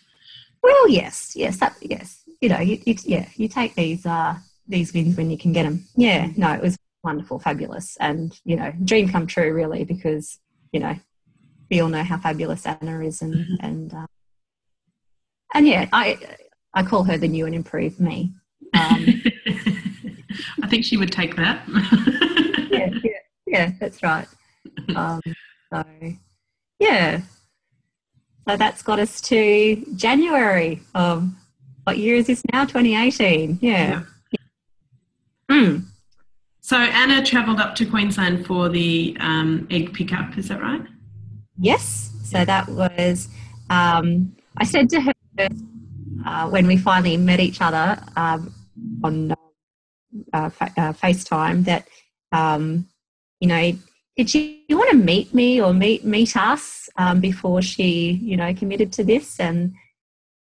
Well, 0.62 0.88
yes, 0.88 1.32
yes, 1.34 1.58
that, 1.58 1.76
yes. 1.80 2.24
You 2.40 2.50
know, 2.50 2.60
you, 2.60 2.78
you, 2.84 2.94
yeah, 3.04 3.28
you 3.36 3.48
take 3.48 3.74
these 3.74 4.04
uh, 4.06 4.36
these 4.66 4.92
wins 4.92 5.16
when 5.16 5.30
you 5.30 5.38
can 5.38 5.52
get 5.52 5.64
them. 5.64 5.86
Yeah, 5.96 6.30
no, 6.36 6.52
it 6.52 6.62
was 6.62 6.76
wonderful, 7.02 7.38
fabulous, 7.38 7.96
and 8.00 8.38
you 8.44 8.56
know, 8.56 8.72
dream 8.84 9.08
come 9.08 9.26
true, 9.26 9.52
really, 9.52 9.84
because 9.84 10.38
you 10.72 10.80
know, 10.80 10.94
we 11.70 11.80
all 11.80 11.88
know 11.88 12.04
how 12.04 12.18
fabulous 12.18 12.66
Anna 12.66 13.00
is, 13.00 13.22
and 13.22 13.34
Mhm. 13.34 13.56
and 13.60 13.94
uh, 13.94 14.06
and 15.54 15.66
yeah, 15.66 15.88
I 15.92 16.18
I 16.74 16.82
call 16.82 17.04
her 17.04 17.16
the 17.18 17.28
new 17.28 17.46
and 17.46 17.54
improved 17.54 17.98
me. 17.98 18.34
Um, 18.74 19.22
I 20.62 20.66
think 20.68 20.84
she 20.84 20.96
would 20.96 21.12
take 21.12 21.36
that. 21.36 21.62
yeah, 22.70 22.90
yeah, 23.02 23.10
yeah, 23.46 23.72
that's 23.80 24.02
right. 24.02 24.28
Um, 24.94 25.20
so, 25.72 25.84
yeah. 26.78 27.22
So 28.48 28.56
that's 28.56 28.82
got 28.82 28.98
us 28.98 29.20
to 29.22 29.84
January 29.96 30.80
of 30.94 31.28
what 31.84 31.98
year 31.98 32.16
is 32.16 32.26
this 32.26 32.42
now? 32.52 32.64
2018. 32.64 33.58
Yeah. 33.60 34.02
Mm. 35.50 35.84
So 36.60 36.76
Anna 36.76 37.24
travelled 37.24 37.60
up 37.60 37.74
to 37.76 37.86
Queensland 37.86 38.46
for 38.46 38.68
the 38.68 39.16
um, 39.20 39.66
egg 39.70 39.94
pickup. 39.94 40.36
Is 40.36 40.48
that 40.48 40.60
right? 40.60 40.82
Yes. 41.58 42.12
So 42.24 42.44
that 42.44 42.68
was, 42.68 43.28
um, 43.70 44.36
I 44.58 44.64
said 44.64 44.90
to 44.90 45.00
her 45.00 45.12
uh, 46.26 46.48
when 46.48 46.66
we 46.66 46.76
finally 46.76 47.16
met 47.16 47.40
each 47.40 47.60
other 47.60 47.98
um, 48.16 48.52
on 49.02 49.34
uh, 50.32 50.50
uh, 50.60 50.92
FaceTime 50.92 51.64
that, 51.64 51.88
um, 52.32 52.88
you 53.40 53.48
know, 53.48 53.72
did 54.16 54.34
you 54.34 54.58
want 54.70 54.90
to 54.90 54.96
meet 54.96 55.32
me 55.32 55.60
or 55.60 55.72
meet 55.72 56.04
meet 56.04 56.36
us 56.36 56.88
um, 56.96 57.20
before 57.20 57.62
she, 57.62 58.10
you 58.22 58.36
know, 58.36 58.52
committed 58.52 58.92
to 58.94 59.04
this? 59.04 59.38
And 59.38 59.74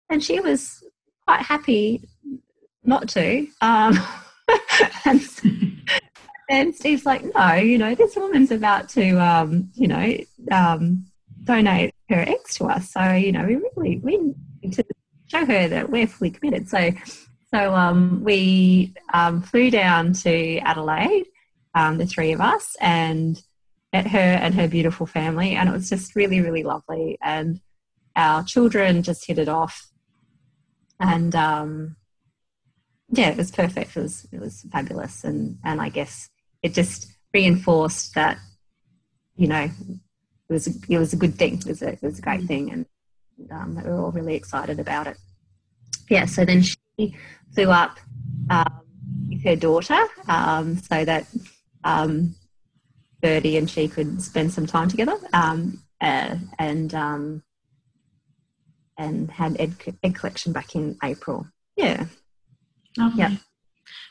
and 0.09 0.23
she 0.23 0.41
was 0.41 0.83
quite 1.27 1.41
happy 1.41 2.03
not 2.85 3.09
to. 3.11 3.47
Um, 3.61 3.99
and, 5.05 5.21
and 6.49 6.75
Steve's 6.75 7.07
like, 7.07 7.25
no, 7.35 7.55
you 7.55 7.79
know, 7.79 7.95
this 7.95 8.15
woman's 8.17 8.51
about 8.51 8.89
to, 8.91 9.13
um, 9.17 9.71
you 9.75 9.89
know, 9.89 10.17
um, 10.53 11.07
donate 11.43 11.95
her 12.11 12.21
eggs 12.21 12.55
to 12.57 12.67
us. 12.67 12.91
So, 12.91 13.13
you 13.13 13.33
know, 13.33 13.45
we 13.45 13.57
really 13.57 13.99
we 13.99 14.35
need 14.63 14.75
to 14.75 14.85
show 15.27 15.45
her 15.45 15.69
that 15.69 15.91
we're 15.91 16.07
fully 16.07 16.31
committed. 16.31 16.69
So, 16.69 16.91
so 17.55 17.73
um, 17.73 18.25
we 18.25 18.95
um, 19.13 19.41
flew 19.41 19.71
down 19.71 20.13
to 20.13 20.59
Adelaide, 20.59 21.27
um, 21.73 21.99
the 21.99 22.07
three 22.07 22.33
of 22.33 22.41
us, 22.41 22.77
and 22.81 23.41
met 23.93 24.09
her 24.09 24.19
and 24.19 24.57
her 24.57 24.67
beautiful 24.67 25.07
family, 25.07 25.55
and 25.55 25.69
it 25.69 25.73
was 25.73 25.89
just 25.89 26.17
really, 26.17 26.41
really 26.41 26.65
lovely. 26.65 27.17
And 27.23 27.61
our 28.17 28.43
children 28.43 29.05
just 29.05 29.25
hit 29.25 29.39
it 29.39 29.49
off, 29.49 29.89
and 30.99 31.33
um, 31.37 31.95
yeah, 33.11 33.29
it 33.29 33.37
was 33.37 33.53
perfect. 33.53 33.97
It 33.97 34.01
was 34.03 34.27
it 34.33 34.41
was 34.41 34.67
fabulous, 34.73 35.23
and 35.23 35.59
and 35.65 35.81
I 35.81 35.91
guess 35.91 36.31
it 36.61 36.75
just 36.75 37.07
reinforced 37.33 38.17
that 38.17 38.37
you 39.37 39.47
know 39.47 39.71
it 40.49 40.53
was 40.53 40.67
a, 40.67 40.73
it 40.89 40.99
was 40.99 41.13
a 41.13 41.17
good 41.17 41.37
thing. 41.37 41.59
It 41.59 41.67
was 41.67 41.83
a, 41.83 41.91
it 41.91 42.03
was 42.03 42.19
a 42.19 42.23
great 42.23 42.47
thing, 42.47 42.73
and 42.73 42.87
um, 43.53 43.77
we 43.77 43.89
were 43.89 44.01
all 44.01 44.11
really 44.11 44.35
excited 44.35 44.81
about 44.81 45.07
it. 45.07 45.19
Yeah, 46.11 46.25
so 46.27 46.45
then 46.45 46.63
she 46.63 47.15
flew 47.55 47.71
up 47.71 47.99
um, 48.51 48.81
with 49.29 49.43
her 49.45 49.57
daughter 49.57 50.01
um, 50.29 50.77
so 50.79 51.05
that 51.05 51.27
um, 51.85 52.35
Birdie 53.23 53.57
and 53.57 53.71
she 53.71 53.89
could 53.89 54.21
spend 54.21 54.53
some 54.53 54.67
time 54.67 54.89
together, 54.89 55.17
um, 55.33 55.83
uh, 56.01 56.37
and 56.59 56.95
um, 56.95 57.43
and 58.99 59.31
had 59.31 59.59
egg, 59.61 59.97
egg 60.03 60.15
collection 60.15 60.53
back 60.53 60.75
in 60.75 60.97
April. 61.03 61.47
Yeah, 61.77 62.07
Lovely. 62.97 63.21
Yeah. 63.21 63.37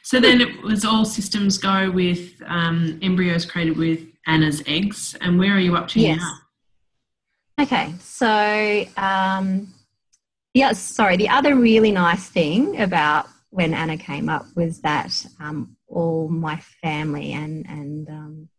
So 0.03 0.19
then 0.19 0.41
it 0.41 0.62
was 0.63 0.84
all 0.84 1.06
systems 1.06 1.58
go 1.58 1.89
with 1.89 2.41
um, 2.45 2.99
embryos 3.01 3.45
created 3.45 3.77
with 3.77 4.06
Anna's 4.27 4.62
eggs. 4.67 5.15
And 5.21 5.39
where 5.39 5.53
are 5.53 5.60
you 5.60 5.75
up 5.75 5.88
to 5.89 5.99
Yes. 5.99 6.19
now? 6.19 7.63
Okay, 7.63 7.93
so 7.99 8.86
um, 8.97 9.73
yeah, 10.53 10.73
sorry. 10.73 11.17
The 11.17 11.29
other 11.29 11.56
really 11.56 11.91
nice 11.91 12.27
thing 12.27 12.82
about 12.82 13.27
when 13.53 13.73
Anna 13.75 13.97
came 13.97 14.29
up 14.29 14.45
was 14.55 14.81
that 14.81 15.13
um, 15.39 15.77
all 15.87 16.27
my 16.27 16.59
family 16.81 17.33
and 17.33 17.65
and 17.69 18.09
um, 18.09 18.49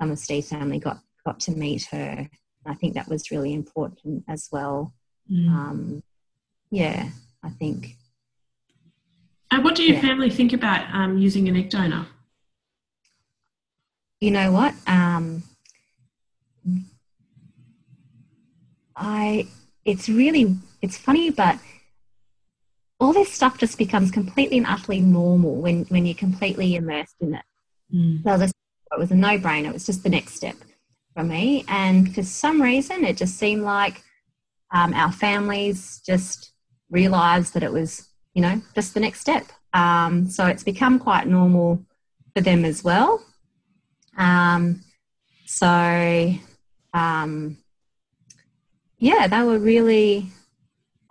some 0.00 0.10
of 0.10 0.18
Steve's 0.18 0.48
family 0.50 0.80
got 0.80 0.98
got 1.24 1.38
to 1.40 1.52
meet 1.52 1.84
her. 1.92 2.28
I 2.66 2.74
think 2.74 2.94
that 2.94 3.08
was 3.08 3.30
really 3.30 3.52
important 3.54 4.24
as 4.28 4.48
well. 4.50 4.92
Mm. 5.30 5.48
Um, 5.48 6.02
yeah, 6.70 7.10
I 7.44 7.50
think 7.50 7.96
And 9.50 9.62
what 9.64 9.76
do 9.76 9.84
your 9.84 9.94
yeah. 9.94 10.02
family 10.02 10.30
think 10.30 10.52
about 10.52 10.92
um, 10.92 11.18
using 11.18 11.48
an 11.48 11.56
egg 11.56 11.70
donor? 11.70 12.06
you 14.20 14.30
know 14.30 14.52
what 14.52 14.72
um, 14.86 15.42
I 18.94 19.48
it's 19.84 20.08
really 20.08 20.56
it's 20.80 20.96
funny, 20.96 21.30
but 21.30 21.58
all 23.02 23.12
this 23.12 23.32
stuff 23.32 23.58
just 23.58 23.78
becomes 23.78 24.10
completely 24.10 24.58
and 24.58 24.66
utterly 24.66 25.00
normal 25.00 25.56
when 25.56 25.84
when 25.86 26.06
you're 26.06 26.14
completely 26.14 26.76
immersed 26.76 27.16
in 27.20 27.34
it. 27.34 27.44
Mm. 27.94 28.22
So 28.22 28.38
this, 28.38 28.52
it 28.92 28.98
was 28.98 29.10
a 29.10 29.16
no 29.16 29.38
brainer. 29.38 29.68
It 29.68 29.72
was 29.72 29.86
just 29.86 30.02
the 30.02 30.08
next 30.08 30.34
step 30.34 30.56
for 31.14 31.24
me. 31.24 31.64
And 31.68 32.14
for 32.14 32.22
some 32.22 32.62
reason, 32.62 33.04
it 33.04 33.16
just 33.16 33.38
seemed 33.38 33.62
like 33.62 34.02
um, 34.70 34.94
our 34.94 35.12
families 35.12 36.00
just 36.06 36.52
realised 36.90 37.54
that 37.54 37.62
it 37.62 37.72
was, 37.72 38.08
you 38.34 38.42
know, 38.42 38.60
just 38.74 38.94
the 38.94 39.00
next 39.00 39.20
step. 39.20 39.46
Um, 39.74 40.28
so 40.28 40.46
it's 40.46 40.62
become 40.62 40.98
quite 40.98 41.26
normal 41.26 41.84
for 42.34 42.40
them 42.42 42.64
as 42.64 42.84
well. 42.84 43.24
Um, 44.16 44.82
so, 45.46 46.34
um, 46.94 47.58
yeah, 48.98 49.26
they 49.26 49.42
were 49.42 49.58
really, 49.58 50.28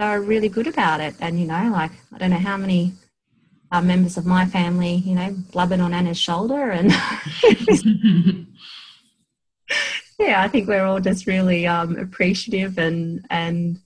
were 0.10 0.22
really 0.22 0.50
good 0.50 0.68
about 0.68 1.00
it. 1.00 1.16
And 1.20 1.40
you 1.40 1.46
know, 1.46 1.70
like 1.72 1.92
I 2.14 2.18
don't 2.18 2.32
know 2.32 2.38
how 2.38 2.58
many 2.58 2.94
uh, 3.72 3.82
members 3.82 4.18
of 4.18 4.26
my 4.26 4.46
family, 4.46 4.96
you 4.96 5.16
know, 5.16 5.34
blubbered 5.52 5.80
on 5.80 5.94
Anna's 5.94 6.18
shoulder. 6.18 6.72
And 6.72 6.92
yeah, 10.20 10.42
I 10.42 10.48
think 10.50 10.68
we're 10.68 10.86
all 10.86 11.00
just 11.00 11.26
really 11.26 11.66
um, 11.66 11.96
appreciative 11.98 12.78
and, 12.78 13.26
and, 13.30 13.80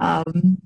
um, 0.00 0.60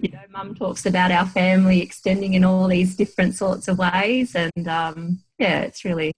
you 0.00 0.08
know, 0.10 0.22
mum 0.30 0.54
talks 0.54 0.86
about 0.86 1.12
our 1.12 1.26
family 1.26 1.82
extending 1.82 2.32
in 2.34 2.44
all 2.44 2.66
these 2.66 2.96
different 2.96 3.34
sorts 3.34 3.68
of 3.68 3.78
ways. 3.78 4.34
And 4.34 4.66
um, 4.66 5.20
yeah, 5.38 5.60
it's 5.60 5.84
really, 5.84 6.12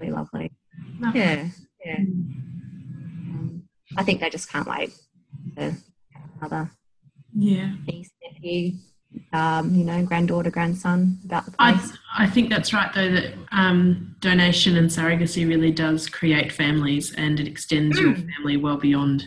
really 0.00 0.12
lovely. 0.12 0.50
Lovely. 0.98 1.20
Yeah, 1.20 1.48
yeah. 1.84 1.96
Um, 1.98 3.64
I 3.96 4.02
think 4.02 4.20
they 4.20 4.30
just 4.30 4.50
can't 4.50 4.68
wait 4.68 4.92
to 5.56 5.62
have 5.62 5.82
another 6.40 6.70
Yeah. 7.34 7.72
niece, 7.86 8.10
nephew, 8.22 8.72
um, 9.32 9.74
you 9.74 9.84
know, 9.84 10.04
granddaughter, 10.04 10.50
grandson 10.50 11.18
about 11.24 11.46
the 11.46 11.54
I, 11.58 11.74
place. 11.74 11.92
I 12.16 12.26
think 12.26 12.50
that's 12.50 12.72
right, 12.72 12.92
though, 12.94 13.10
that 13.10 13.34
um, 13.52 14.14
donation 14.20 14.76
and 14.76 14.88
surrogacy 14.88 15.46
really 15.48 15.70
does 15.70 16.08
create 16.08 16.52
families 16.52 17.14
and 17.14 17.38
it 17.40 17.46
extends 17.46 17.98
your 17.98 18.14
Mm. 18.14 18.30
family 18.34 18.56
well 18.56 18.76
beyond 18.76 19.24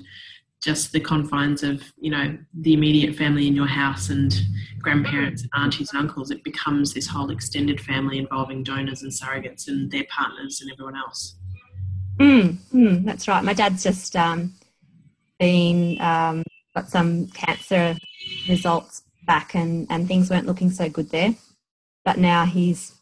just 0.63 0.91
the 0.91 0.99
confines 0.99 1.63
of, 1.63 1.81
you 1.99 2.11
know, 2.11 2.37
the 2.53 2.73
immediate 2.73 3.15
family 3.15 3.47
in 3.47 3.55
your 3.55 3.65
house 3.67 4.09
and 4.09 4.39
grandparents, 4.79 5.47
aunties, 5.55 5.89
and 5.91 6.01
uncles. 6.01 6.29
It 6.29 6.43
becomes 6.43 6.93
this 6.93 7.07
whole 7.07 7.31
extended 7.31 7.81
family 7.81 8.19
involving 8.19 8.63
donors 8.63 9.01
and 9.01 9.11
surrogates 9.11 9.67
and 9.67 9.89
their 9.89 10.05
partners 10.09 10.61
and 10.61 10.71
everyone 10.71 10.95
else. 10.95 11.37
Mm, 12.19 12.57
mm, 12.71 13.05
that's 13.05 13.27
right. 13.27 13.43
My 13.43 13.53
dad's 13.53 13.81
just 13.81 14.15
um, 14.15 14.53
been 15.39 15.99
um, 15.99 16.43
got 16.75 16.89
some 16.89 17.27
cancer 17.27 17.97
results 18.47 19.03
back, 19.25 19.55
and 19.55 19.87
and 19.89 20.07
things 20.07 20.29
weren't 20.29 20.47
looking 20.47 20.71
so 20.71 20.89
good 20.89 21.09
there. 21.09 21.35
But 22.03 22.17
now 22.17 22.45
he's, 22.45 22.93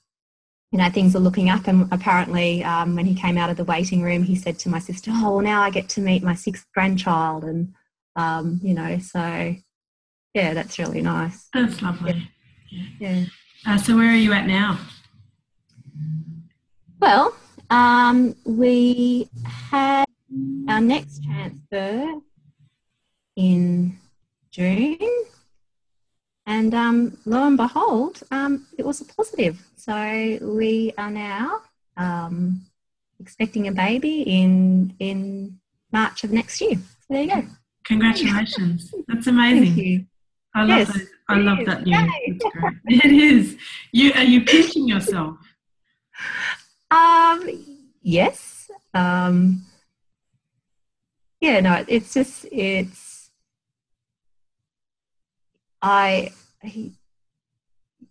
you 0.72 0.78
know, 0.78 0.90
things 0.90 1.16
are 1.16 1.20
looking 1.20 1.50
up. 1.50 1.68
And 1.68 1.88
apparently, 1.92 2.64
um, 2.64 2.96
when 2.96 3.06
he 3.06 3.16
came 3.16 3.38
out 3.38 3.50
of 3.50 3.58
the 3.58 3.64
waiting 3.64 4.02
room, 4.02 4.24
he 4.24 4.36
said 4.36 4.60
to 4.60 4.70
my 4.70 4.80
sister, 4.80 5.12
"Oh, 5.14 5.36
well, 5.36 5.42
now 5.42 5.62
I 5.62 5.70
get 5.70 5.90
to 5.90 6.02
meet 6.02 6.24
my 6.24 6.36
sixth 6.36 6.66
grandchild," 6.74 7.44
and 7.44 7.74
um, 8.16 8.60
you 8.64 8.74
know, 8.74 9.00
so 9.00 9.56
yeah, 10.34 10.54
that's 10.54 10.78
really 10.78 11.02
nice. 11.02 11.50
That's 11.54 11.82
lovely. 11.82 12.30
Yeah. 13.00 13.26
Uh, 13.66 13.78
so, 13.78 13.96
where 13.96 14.10
are 14.10 14.16
you 14.16 14.34
at 14.34 14.48
now? 14.48 14.80
Well, 17.00 17.36
um, 17.70 18.36
we 18.46 19.30
had 19.44 20.06
our 20.68 20.82
next 20.82 21.24
transfer 21.24 22.06
in 23.40 23.98
June, 24.52 24.98
and 26.46 26.74
um, 26.74 27.18
lo 27.26 27.48
and 27.48 27.56
behold, 27.56 28.22
um, 28.32 28.68
it 28.78 28.86
was 28.86 29.00
a 29.02 29.06
positive. 29.06 29.66
So 29.78 29.94
we 30.42 30.94
are 30.98 31.10
now 31.10 31.62
um, 31.96 32.66
expecting 33.20 33.68
a 33.68 33.72
baby 33.72 34.24
in 34.24 34.94
in 35.00 35.60
March 35.92 36.24
of 36.26 36.32
next 36.32 36.60
year. 36.60 36.76
So 36.76 37.08
there 37.14 37.24
you 37.24 37.32
go. 37.36 37.48
Congratulations. 37.86 38.94
That's 39.08 39.28
amazing. 39.28 39.76
Thank 39.76 39.78
you. 39.78 40.06
I 40.54 40.64
love 40.64 40.78
Yes, 40.80 40.94
those. 40.94 41.08
I 41.30 41.36
love 41.38 41.60
is. 41.60 41.66
that 41.68 41.84
news. 41.86 41.98
Yay. 41.98 42.22
It's 42.26 42.46
great. 42.52 42.74
It 43.06 43.12
is. 43.32 43.58
You 43.94 44.12
are 44.14 44.24
you 44.24 44.42
pinching 44.44 44.88
yourself? 44.88 45.38
Um, 46.92 47.40
yes. 48.02 48.70
Um, 48.94 49.64
yeah, 51.42 51.62
no, 51.62 51.86
it's 51.88 52.14
just, 52.14 52.46
it's, 52.52 53.09
I, 55.82 56.34
he, 56.62 56.94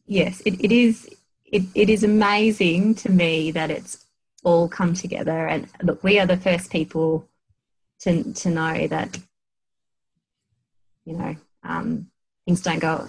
yes, 0.07 0.41
it, 0.47 0.63
it 0.65 0.73
is, 0.73 1.09
it, 1.45 1.63
it 1.75 1.91
is 1.91 2.05
amazing 2.05 2.95
to 2.97 3.11
me 3.11 3.51
that 3.53 3.71
it's 3.71 4.05
all 4.45 4.69
come 4.69 4.95
together. 4.95 5.47
And 5.47 5.69
look, 5.83 6.03
we 6.03 6.19
are 6.19 6.27
the 6.27 6.37
first 6.37 6.71
people 6.71 7.29
to, 8.01 8.33
to 8.33 8.51
know 8.51 8.87
that, 8.87 9.19
you 11.05 11.17
know, 11.17 11.37
um, 11.63 12.11
things 12.47 12.63
don't 12.63 12.79
go 12.79 13.09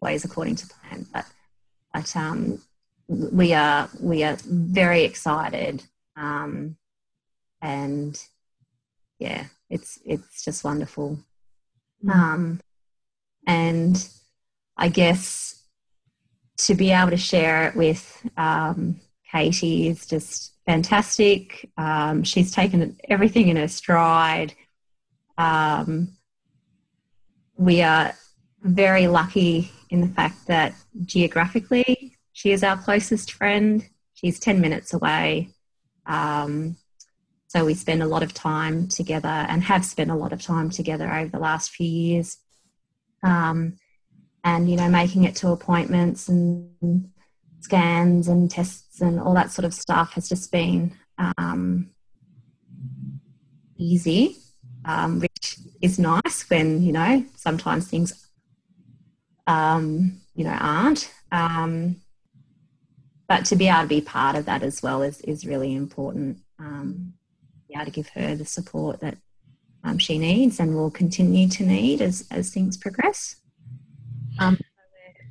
always 0.00 0.24
according 0.24 0.56
to 0.56 0.66
plan, 0.66 1.06
but, 1.12 1.24
but, 1.92 2.16
um, 2.16 2.60
we 3.08 3.52
are 3.52 3.88
we 4.00 4.24
are 4.24 4.36
very 4.44 5.04
excited 5.04 5.82
um, 6.16 6.76
and 7.62 8.20
yeah 9.18 9.44
it's 9.70 9.98
it's 10.04 10.44
just 10.44 10.64
wonderful 10.64 11.18
Mm. 12.04 12.14
um, 12.14 12.60
and 13.46 14.08
i 14.76 14.88
guess 14.88 15.64
to 16.56 16.74
be 16.74 16.90
able 16.90 17.10
to 17.10 17.16
share 17.16 17.68
it 17.68 17.76
with 17.76 18.26
um, 18.38 18.98
Katy 19.30 19.88
is 19.88 20.06
just 20.06 20.54
fantastic 20.64 21.70
um, 21.76 22.22
she's 22.22 22.50
taken 22.50 22.96
everything 23.08 23.48
in 23.48 23.56
her 23.56 23.68
stride 23.68 24.54
um, 25.38 26.16
we 27.56 27.82
are 27.82 28.14
very 28.62 29.06
lucky 29.06 29.70
in 29.90 30.00
the 30.00 30.08
fact 30.08 30.46
that 30.46 30.74
geographically 31.04 32.16
she 32.36 32.52
is 32.52 32.62
our 32.62 32.76
closest 32.76 33.32
friend. 33.32 33.82
She's 34.12 34.38
10 34.38 34.60
minutes 34.60 34.92
away. 34.92 35.48
Um, 36.04 36.76
so 37.46 37.64
we 37.64 37.72
spend 37.72 38.02
a 38.02 38.06
lot 38.06 38.22
of 38.22 38.34
time 38.34 38.88
together 38.88 39.46
and 39.48 39.64
have 39.64 39.86
spent 39.86 40.10
a 40.10 40.14
lot 40.14 40.34
of 40.34 40.42
time 40.42 40.68
together 40.68 41.10
over 41.10 41.30
the 41.30 41.38
last 41.38 41.70
few 41.70 41.88
years. 41.88 42.36
Um, 43.22 43.78
and, 44.44 44.70
you 44.70 44.76
know, 44.76 44.88
making 44.88 45.24
it 45.24 45.34
to 45.36 45.48
appointments 45.48 46.28
and 46.28 47.10
scans 47.60 48.28
and 48.28 48.48
tests 48.48 49.00
and 49.00 49.18
all 49.18 49.34
that 49.34 49.50
sort 49.50 49.64
of 49.64 49.74
stuff 49.74 50.12
has 50.12 50.28
just 50.28 50.52
been 50.52 50.94
um, 51.18 51.90
easy, 53.76 54.36
um, 54.84 55.20
which 55.20 55.58
is 55.80 55.98
nice 55.98 56.48
when, 56.48 56.82
you 56.82 56.92
know, 56.92 57.24
sometimes 57.34 57.88
things, 57.88 58.28
um, 59.46 60.20
you 60.34 60.44
know, 60.44 60.56
aren't. 60.60 61.12
Um, 61.32 61.96
but 63.28 63.44
to 63.46 63.56
be 63.56 63.68
able 63.68 63.82
to 63.82 63.88
be 63.88 64.00
part 64.00 64.36
of 64.36 64.44
that 64.44 64.62
as 64.62 64.82
well 64.82 65.02
is, 65.02 65.20
is 65.22 65.46
really 65.46 65.74
important. 65.74 66.38
Um, 66.58 67.14
be 67.68 67.74
able 67.74 67.86
to 67.86 67.90
give 67.90 68.08
her 68.10 68.36
the 68.36 68.44
support 68.44 69.00
that 69.00 69.18
um, 69.86 69.98
she 69.98 70.18
needs 70.18 70.58
and 70.58 70.74
will 70.74 70.90
continue 70.90 71.48
to 71.48 71.64
need 71.64 72.02
as, 72.02 72.26
as 72.30 72.50
things 72.50 72.76
progress. 72.76 73.36
Um, 74.40 74.58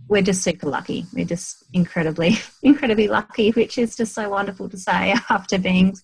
we're 0.08 0.22
just 0.22 0.44
super 0.44 0.70
lucky. 0.70 1.06
We're 1.14 1.26
just 1.26 1.66
incredibly, 1.74 2.38
incredibly 2.64 3.08
lucky, 3.08 3.52
which 3.52 3.78
is 3.78 3.96
just 3.96 4.14
so 4.14 4.30
wonderful 4.30 4.70
to 4.70 4.78
say 4.78 5.14
after 5.30 5.60
being 5.60 5.96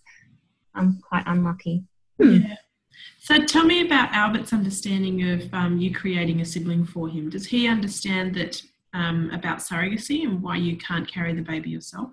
um, 0.75 0.99
quite 1.01 1.23
unlucky. 1.25 1.85
Hmm. 2.21 2.39
Yeah. 2.41 2.55
So 3.21 3.45
tell 3.45 3.63
me 3.63 3.85
about 3.85 4.11
Albert's 4.11 4.51
understanding 4.51 5.29
of 5.29 5.53
um, 5.53 5.77
you 5.77 5.93
creating 5.93 6.41
a 6.41 6.45
sibling 6.45 6.85
for 6.85 7.07
him. 7.07 7.29
Does 7.29 7.45
he 7.45 7.67
understand 7.67 8.35
that 8.35 8.61
um, 8.93 9.29
about 9.31 9.59
surrogacy 9.59 10.23
and 10.23 10.41
why 10.41 10.57
you 10.57 10.75
can't 10.75 11.07
carry 11.07 11.33
the 11.33 11.41
baby 11.41 11.69
yourself? 11.69 12.09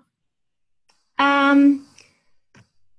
Um, 1.17 1.85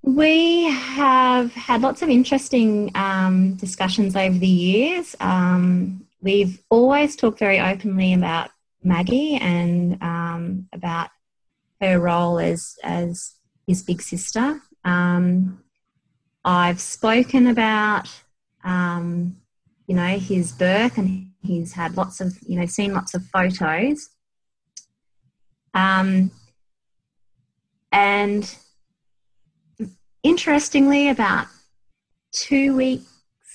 we 0.02 0.64
have 0.64 1.52
had 1.52 1.82
lots 1.82 2.02
of 2.02 2.08
interesting 2.08 2.90
um, 2.94 3.54
discussions 3.54 4.16
over 4.16 4.38
the 4.38 4.46
years. 4.46 5.14
Um, 5.20 6.06
we've 6.22 6.62
always 6.70 7.16
talked 7.16 7.38
very 7.38 7.60
openly 7.60 8.14
about 8.14 8.50
Maggie 8.82 9.36
and 9.36 10.02
um, 10.02 10.68
about 10.72 11.10
her 11.80 11.98
role 11.98 12.38
as 12.38 12.76
as 12.82 13.34
his 13.66 13.82
big 13.82 14.00
sister. 14.00 14.60
Um, 14.84 15.62
I've 16.44 16.80
spoken 16.80 17.46
about 17.46 18.08
um, 18.64 19.36
you 19.86 19.94
know 19.94 20.18
his 20.18 20.52
birth 20.52 20.96
and 20.96 21.30
he's 21.42 21.74
had 21.74 21.96
lots 21.96 22.20
of 22.20 22.38
you 22.46 22.58
know 22.58 22.66
seen 22.66 22.94
lots 22.94 23.14
of 23.14 23.24
photos. 23.26 24.08
Um, 25.74 26.30
and 27.92 28.56
interestingly, 30.22 31.08
about 31.08 31.46
two 32.32 32.76
weeks 32.76 33.06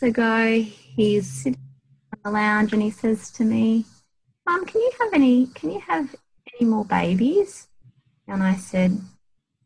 ago, 0.01 0.61
he's 0.61 1.29
sitting 1.29 1.59
on 2.13 2.19
the 2.23 2.31
lounge 2.31 2.73
and 2.73 2.81
he 2.81 2.89
says 2.89 3.31
to 3.31 3.43
me, 3.43 3.85
"Mum, 4.45 4.65
can 4.65 4.81
you 4.81 4.91
have 4.99 5.13
any? 5.13 5.47
Can 5.47 5.71
you 5.71 5.79
have 5.81 6.15
any 6.59 6.69
more 6.69 6.85
babies?" 6.85 7.67
And 8.27 8.43
I 8.43 8.55
said, 8.55 8.99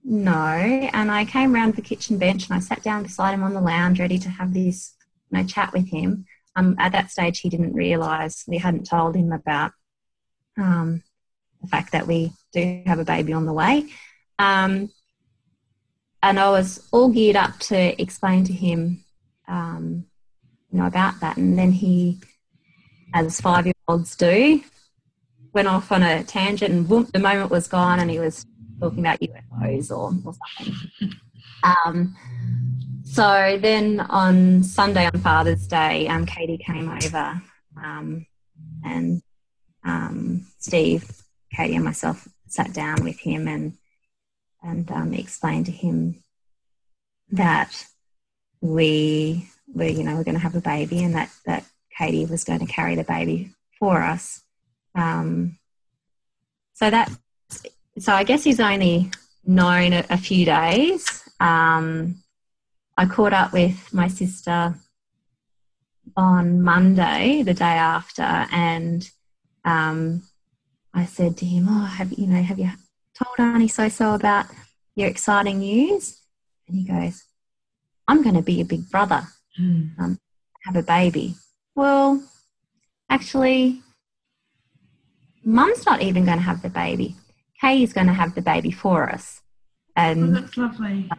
"No." 0.04 0.34
And 0.34 1.12
I 1.12 1.26
came 1.26 1.54
round 1.54 1.76
the 1.76 1.82
kitchen 1.82 2.18
bench 2.18 2.48
and 2.48 2.58
I 2.58 2.60
sat 2.60 2.84
down 2.84 3.04
beside 3.04 3.34
him 3.34 3.44
on 3.44 3.54
the 3.54 3.62
lounge, 3.62 4.00
ready 4.00 4.18
to 4.20 4.30
have 4.30 4.54
this 4.54 4.96
you 5.32 5.38
know, 5.38 5.44
chat 5.46 5.74
with 5.74 5.90
him. 5.90 6.26
Um, 6.56 6.76
at 6.80 6.92
that 6.92 7.12
stage, 7.12 7.40
he 7.40 7.50
didn't 7.50 7.74
realise 7.74 8.44
we 8.48 8.58
hadn't 8.58 8.86
told 8.86 9.16
him 9.16 9.32
about 9.32 9.72
um, 10.58 11.04
the 11.62 11.68
fact 11.68 11.92
that 11.92 12.08
we 12.08 12.32
do 12.54 12.84
have 12.86 13.00
a 13.00 13.06
baby 13.06 13.34
on 13.34 13.46
the 13.46 13.54
way. 13.54 13.86
Um, 14.38 14.90
and 16.22 16.40
I 16.40 16.50
was 16.50 16.88
all 16.92 17.10
geared 17.10 17.36
up 17.36 17.60
to 17.60 18.02
explain 18.02 18.44
to 18.46 18.54
him, 18.54 19.04
um, 19.48 20.06
you 20.72 20.80
know, 20.80 20.86
about 20.86 21.20
that. 21.22 21.38
And 21.38 21.58
then 21.58 21.72
he, 21.72 22.20
as 23.14 23.40
five-year-olds 23.40 24.16
do, 24.16 24.62
went 25.54 25.68
off 25.68 25.92
on 25.92 26.04
a 26.04 26.24
tangent, 26.24 26.74
and 26.74 26.88
boom, 26.88 27.08
the 27.14 27.20
moment 27.20 27.52
was 27.52 27.68
gone, 27.68 28.00
and 28.00 28.12
he 28.12 28.20
was 28.20 28.46
talking 28.80 29.00
about 29.00 29.20
UFOs 29.20 29.92
or, 29.92 30.14
or 30.26 30.34
something. 30.58 30.76
Um, 31.64 32.16
so 33.04 33.58
then 33.62 34.02
on 34.02 34.64
Sunday, 34.64 35.08
on 35.08 35.20
Father's 35.20 35.68
Day, 35.68 36.08
um, 36.08 36.26
Katy 36.26 36.58
came 36.58 36.90
over, 36.90 37.42
um, 37.84 38.26
and 38.84 39.22
um, 39.84 40.46
Steve, 40.60 41.10
Katy, 41.54 41.76
and 41.76 41.86
myself 41.86 42.28
sat 42.48 42.74
down 42.74 43.04
with 43.04 43.20
him 43.20 43.48
and 43.48 43.74
and 44.64 44.90
um, 44.92 45.14
explained 45.14 45.66
to 45.68 45.72
him 45.72 46.24
that 47.32 47.86
we 48.62 49.48
were, 49.74 49.86
you 49.86 50.04
know, 50.04 50.16
we're 50.16 50.24
going 50.24 50.36
to 50.36 50.44
have 50.44 50.56
a 50.56 50.62
baby, 50.62 51.04
and 51.04 51.16
that 51.16 51.32
that 51.46 51.66
Katy 51.98 52.26
was 52.26 52.44
going 52.44 52.60
to 52.60 52.66
carry 52.66 52.96
the 52.96 53.04
baby 53.04 53.54
for 53.80 54.02
us. 54.02 54.44
Um, 54.96 55.58
so 56.74 56.90
that, 56.90 57.12
so 57.98 58.14
I 58.14 58.24
guess 58.24 58.44
he's 58.44 58.60
only 58.60 59.12
known 59.46 59.94
a, 59.94 60.06
a 60.10 60.18
few 60.18 60.46
days. 60.46 61.24
Um, 61.40 62.24
I 62.98 63.06
caught 63.06 63.34
up 63.34 63.54
with 63.54 63.94
my 63.94 64.08
sister 64.08 64.76
on 66.18 66.62
Monday, 66.62 67.44
the 67.44 67.54
day 67.54 67.66
after, 67.66 68.24
and 68.24 69.10
um, 69.64 70.24
I 70.94 71.06
said 71.06 71.38
to 71.38 71.46
him, 71.46 71.68
"Oh, 71.70 71.86
have 71.86 72.12
you 72.14 72.28
know, 72.28 72.42
have 72.42 72.60
you 72.60 72.72
told 73.24 73.40
Auntie 73.40 73.68
so 73.68 73.90
so 73.90 74.14
about 74.14 74.46
your 74.96 75.08
exciting 75.08 75.60
news?" 75.60 76.22
And 76.68 76.78
he 76.78 76.84
goes, 76.84 77.24
"I'm 78.08 78.22
going 78.24 78.36
to 78.36 78.42
be 78.42 78.62
a 78.62 78.66
big 78.66 78.90
brother, 78.90 79.28
Mm. 79.60 80.18
have 80.66 80.76
a 80.76 80.84
baby." 80.84 81.36
Well, 81.76 82.24
actually, 83.10 83.82
Mum's 85.44 85.86
not 85.86 86.02
even 86.02 86.26
going 86.26 86.38
to 86.38 86.44
have 86.44 86.62
the 86.62 86.70
baby. 86.70 87.16
Katy's 87.62 87.94
going 87.94 88.08
to 88.08 88.14
have 88.14 88.36
the 88.36 88.42
baby 88.42 88.72
for 88.72 89.10
us, 89.10 89.42
Oh, 89.98 90.02
and 90.04 90.36
that's 90.36 90.56
lovely. 90.58 91.10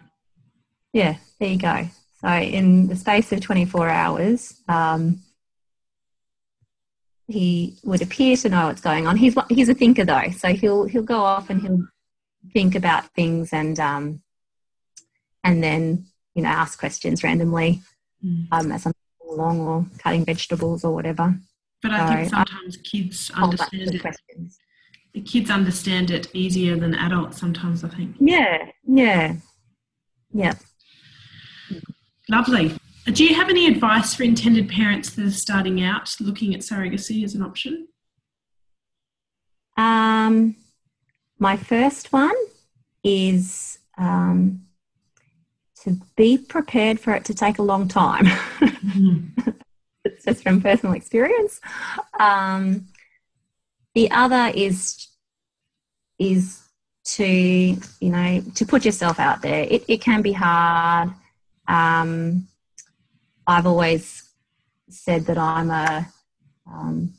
yeah, 0.93 1.17
there 1.39 1.49
you 1.51 1.59
go. 1.59 1.89
So 2.21 2.29
in 2.29 2.87
the 2.89 2.97
space 2.97 3.33
of 3.33 3.41
24 3.41 3.89
hours, 3.89 4.61
um, 4.69 5.23
he 7.31 7.77
would 7.85 8.03
appear 8.03 8.37
to 8.37 8.49
know 8.49 8.67
what's 8.67 8.81
going 8.81 9.07
on. 9.07 9.17
He's 9.17 9.37
he's 9.49 9.69
a 9.69 9.75
thinker 9.75 10.05
though, 10.05 10.31
so 10.37 10.49
he'll 10.49 10.85
he'll 10.87 11.03
go 11.03 11.21
off 11.21 11.49
and 11.51 11.61
he'll 11.63 11.87
think 12.53 12.75
about 12.75 13.07
things 13.15 13.53
and 13.53 13.79
um, 13.79 14.23
and 15.45 15.63
then 15.63 16.07
you 16.35 16.43
know 16.43 16.49
ask 16.49 16.79
questions 16.79 17.23
randomly 17.25 17.81
Mm. 18.23 18.49
um, 18.53 18.71
as 18.71 18.85
I'm 18.85 18.93
along 19.31 19.61
or 19.61 19.87
cutting 19.97 20.27
vegetables 20.27 20.85
or 20.85 20.93
whatever. 20.95 21.35
But 21.83 21.93
I 21.93 22.07
think 22.07 22.35
I- 22.35 22.45
sometimes 22.45 22.77
kids 22.79 23.31
understand 23.35 23.95
it. 23.95 24.01
questions. 24.03 24.59
The 25.15 25.23
kids 25.23 25.49
understand 25.51 26.11
it 26.11 26.29
easier 26.35 26.77
than 26.77 26.95
adults 26.95 27.39
sometimes. 27.41 27.83
I 27.83 27.89
think. 27.89 28.17
Yeah, 28.21 28.71
yeah, 28.87 29.37
yeah. 30.35 30.53
Lovely. 32.29 32.77
Do 33.07 33.25
you 33.25 33.35
have 33.35 33.49
any 33.49 33.67
advice 33.67 34.15
for 34.15 34.23
intended 34.23 34.69
parents 34.69 35.11
that 35.11 35.25
are 35.25 35.31
starting 35.31 35.83
out 35.83 36.15
looking 36.21 36.55
at 36.55 36.61
surrogacy 36.61 37.25
as 37.25 37.35
an 37.35 37.43
option? 37.43 37.89
Um, 39.77 40.57
my 41.39 41.57
first 41.57 42.13
one 42.13 42.35
is 43.03 43.79
um, 43.97 44.67
to 45.83 45.99
be 46.17 46.37
prepared 46.37 47.01
for 47.01 47.15
it 47.15 47.25
to 47.25 47.35
take 47.35 47.59
a 47.59 47.63
long 47.63 47.89
time. 47.89 48.27
Mm-hmm. 48.27 49.51
it's 50.05 50.25
just 50.25 50.43
from 50.43 50.61
personal 50.61 50.95
experience. 50.95 51.61
Um, 52.19 52.87
the 53.95 54.11
other 54.11 54.53
is 54.55 55.09
is 56.19 56.61
to 57.03 57.25
you 57.27 57.81
know 58.03 58.43
to 58.55 58.67
put 58.67 58.85
yourself 58.85 59.19
out 59.19 59.41
there. 59.41 59.65
It, 59.65 59.85
it 59.89 60.01
can 60.03 60.21
be 60.21 60.33
hard. 60.33 61.11
Um, 61.67 62.47
I've 63.47 63.67
always 63.67 64.31
said 64.89 65.27
that 65.27 65.39
I'm 65.39 65.71
a 65.71 66.09
um, 66.67 67.15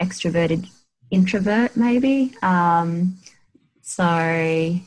extroverted 0.00 0.68
introvert, 1.10 1.76
maybe. 1.76 2.34
Um, 2.42 3.18
so 3.82 4.78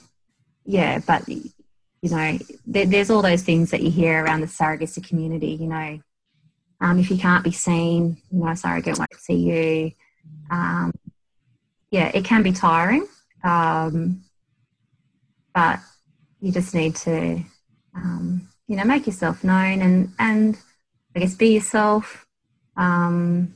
yeah, 0.66 1.00
but 1.06 1.28
you 1.28 1.52
know, 2.04 2.38
there, 2.66 2.86
there's 2.86 3.10
all 3.10 3.22
those 3.22 3.44
things 3.44 3.72
that 3.72 3.82
you 3.82 3.90
hear 3.90 4.24
around 4.24 4.42
the 4.42 4.48
surrogacy 4.48 5.06
community. 5.08 5.58
You 5.60 5.68
know, 5.68 6.00
um, 6.82 7.00
if 7.00 7.10
you 7.10 7.18
can't 7.18 7.44
be 7.44 7.52
seen, 7.52 8.18
you 8.32 8.40
know, 8.40 8.50
a 8.50 8.56
surrogate 8.56 8.98
won't 8.98 9.14
see 9.18 9.36
you. 9.36 9.92
Um, 10.52 10.92
yeah, 11.90 12.12
it 12.14 12.26
can 12.26 12.44
be 12.44 12.52
tiring, 12.52 13.08
um, 13.44 14.24
but 15.56 15.80
you 16.42 16.52
just 16.52 16.76
need 16.76 16.96
to, 16.98 17.44
um, 17.96 18.47
you 18.68 18.76
know, 18.76 18.84
make 18.84 19.08
yourself 19.08 19.44
known 19.44 19.82
and 19.82 20.14
and 20.20 20.58
I 21.16 21.20
guess 21.20 21.36
be 21.36 21.54
yourself. 21.54 22.26
Um, 22.76 23.54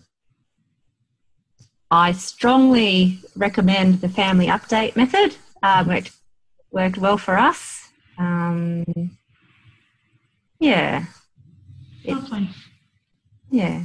I 1.91 2.13
strongly 2.13 3.19
recommend 3.35 3.99
the 4.01 4.09
family 4.09 4.47
update 4.47 4.95
method, 4.95 5.35
uh, 5.61 5.83
which 5.83 6.11
worked 6.71 6.97
well 6.97 7.17
for 7.17 7.37
us. 7.37 7.89
Um, 8.17 8.85
yeah. 10.59 11.05
Lovely. 12.05 12.49
yeah. 13.49 13.83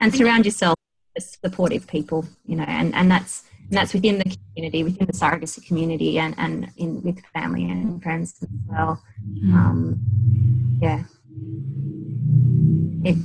And 0.00 0.14
surround 0.14 0.46
yourself 0.46 0.76
with 1.14 1.38
supportive 1.44 1.86
people, 1.86 2.24
you 2.46 2.56
know, 2.56 2.64
and, 2.66 2.94
and 2.94 3.10
that's 3.10 3.44
and 3.68 3.78
that's 3.78 3.94
within 3.94 4.18
the 4.18 4.36
community, 4.54 4.84
within 4.84 5.06
the 5.06 5.12
surrogacy 5.12 5.66
community 5.66 6.18
and, 6.18 6.34
and 6.38 6.70
in 6.76 7.02
with 7.02 7.20
family 7.32 7.70
and 7.70 8.02
friends 8.02 8.36
as 8.42 8.48
well. 8.66 9.02
Mm. 9.38 9.54
Um, 9.54 10.78
yeah. 10.80 11.04
It 13.04 13.18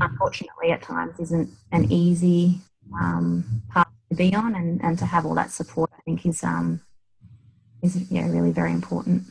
unfortunately 0.00 0.72
at 0.72 0.82
times 0.82 1.18
isn't 1.20 1.50
an 1.72 1.90
easy 1.90 2.60
um, 3.00 3.62
path 3.70 3.88
to 4.10 4.16
be 4.16 4.34
on 4.34 4.54
and, 4.54 4.82
and 4.82 4.98
to 4.98 5.06
have 5.06 5.24
all 5.24 5.34
that 5.34 5.50
support 5.50 5.90
I 5.96 6.00
think 6.02 6.26
is 6.26 6.42
um 6.42 6.80
is 7.82 8.10
yeah 8.10 8.28
really 8.28 8.50
very 8.50 8.72
important. 8.72 9.24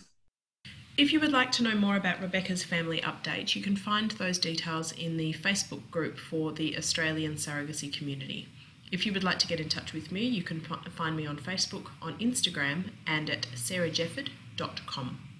If 0.96 1.12
you 1.12 1.20
would 1.20 1.32
like 1.32 1.52
to 1.54 1.64
know 1.64 1.74
more 1.74 1.96
about 1.96 2.22
Rebecca's 2.22 2.64
family 2.64 3.02
update, 3.02 3.56
you 3.56 3.64
can 3.64 3.76
find 3.76 4.12
those 4.12 4.38
details 4.38 4.92
in 4.92 5.18
the 5.18 5.34
Facebook 5.34 5.90
group 5.90 6.20
for 6.20 6.52
the 6.52 6.78
Australian 6.78 7.34
surrogacy 7.34 7.92
community. 7.92 8.48
If 8.94 9.08
you 9.08 9.14
would 9.14 9.24
like 9.24 9.40
to 9.40 9.48
get 9.48 9.60
in 9.60 9.70
touch 9.70 9.92
with 9.92 10.12
me, 10.12 10.24
you 10.24 10.44
can 10.44 10.60
find 10.62 11.18
me 11.18 11.26
on 11.26 11.38
Facebook, 11.38 11.88
on 12.00 12.16
Instagram, 12.20 12.92
and 13.08 13.28
at 13.28 13.48
sarahjefford.com. 13.56 15.33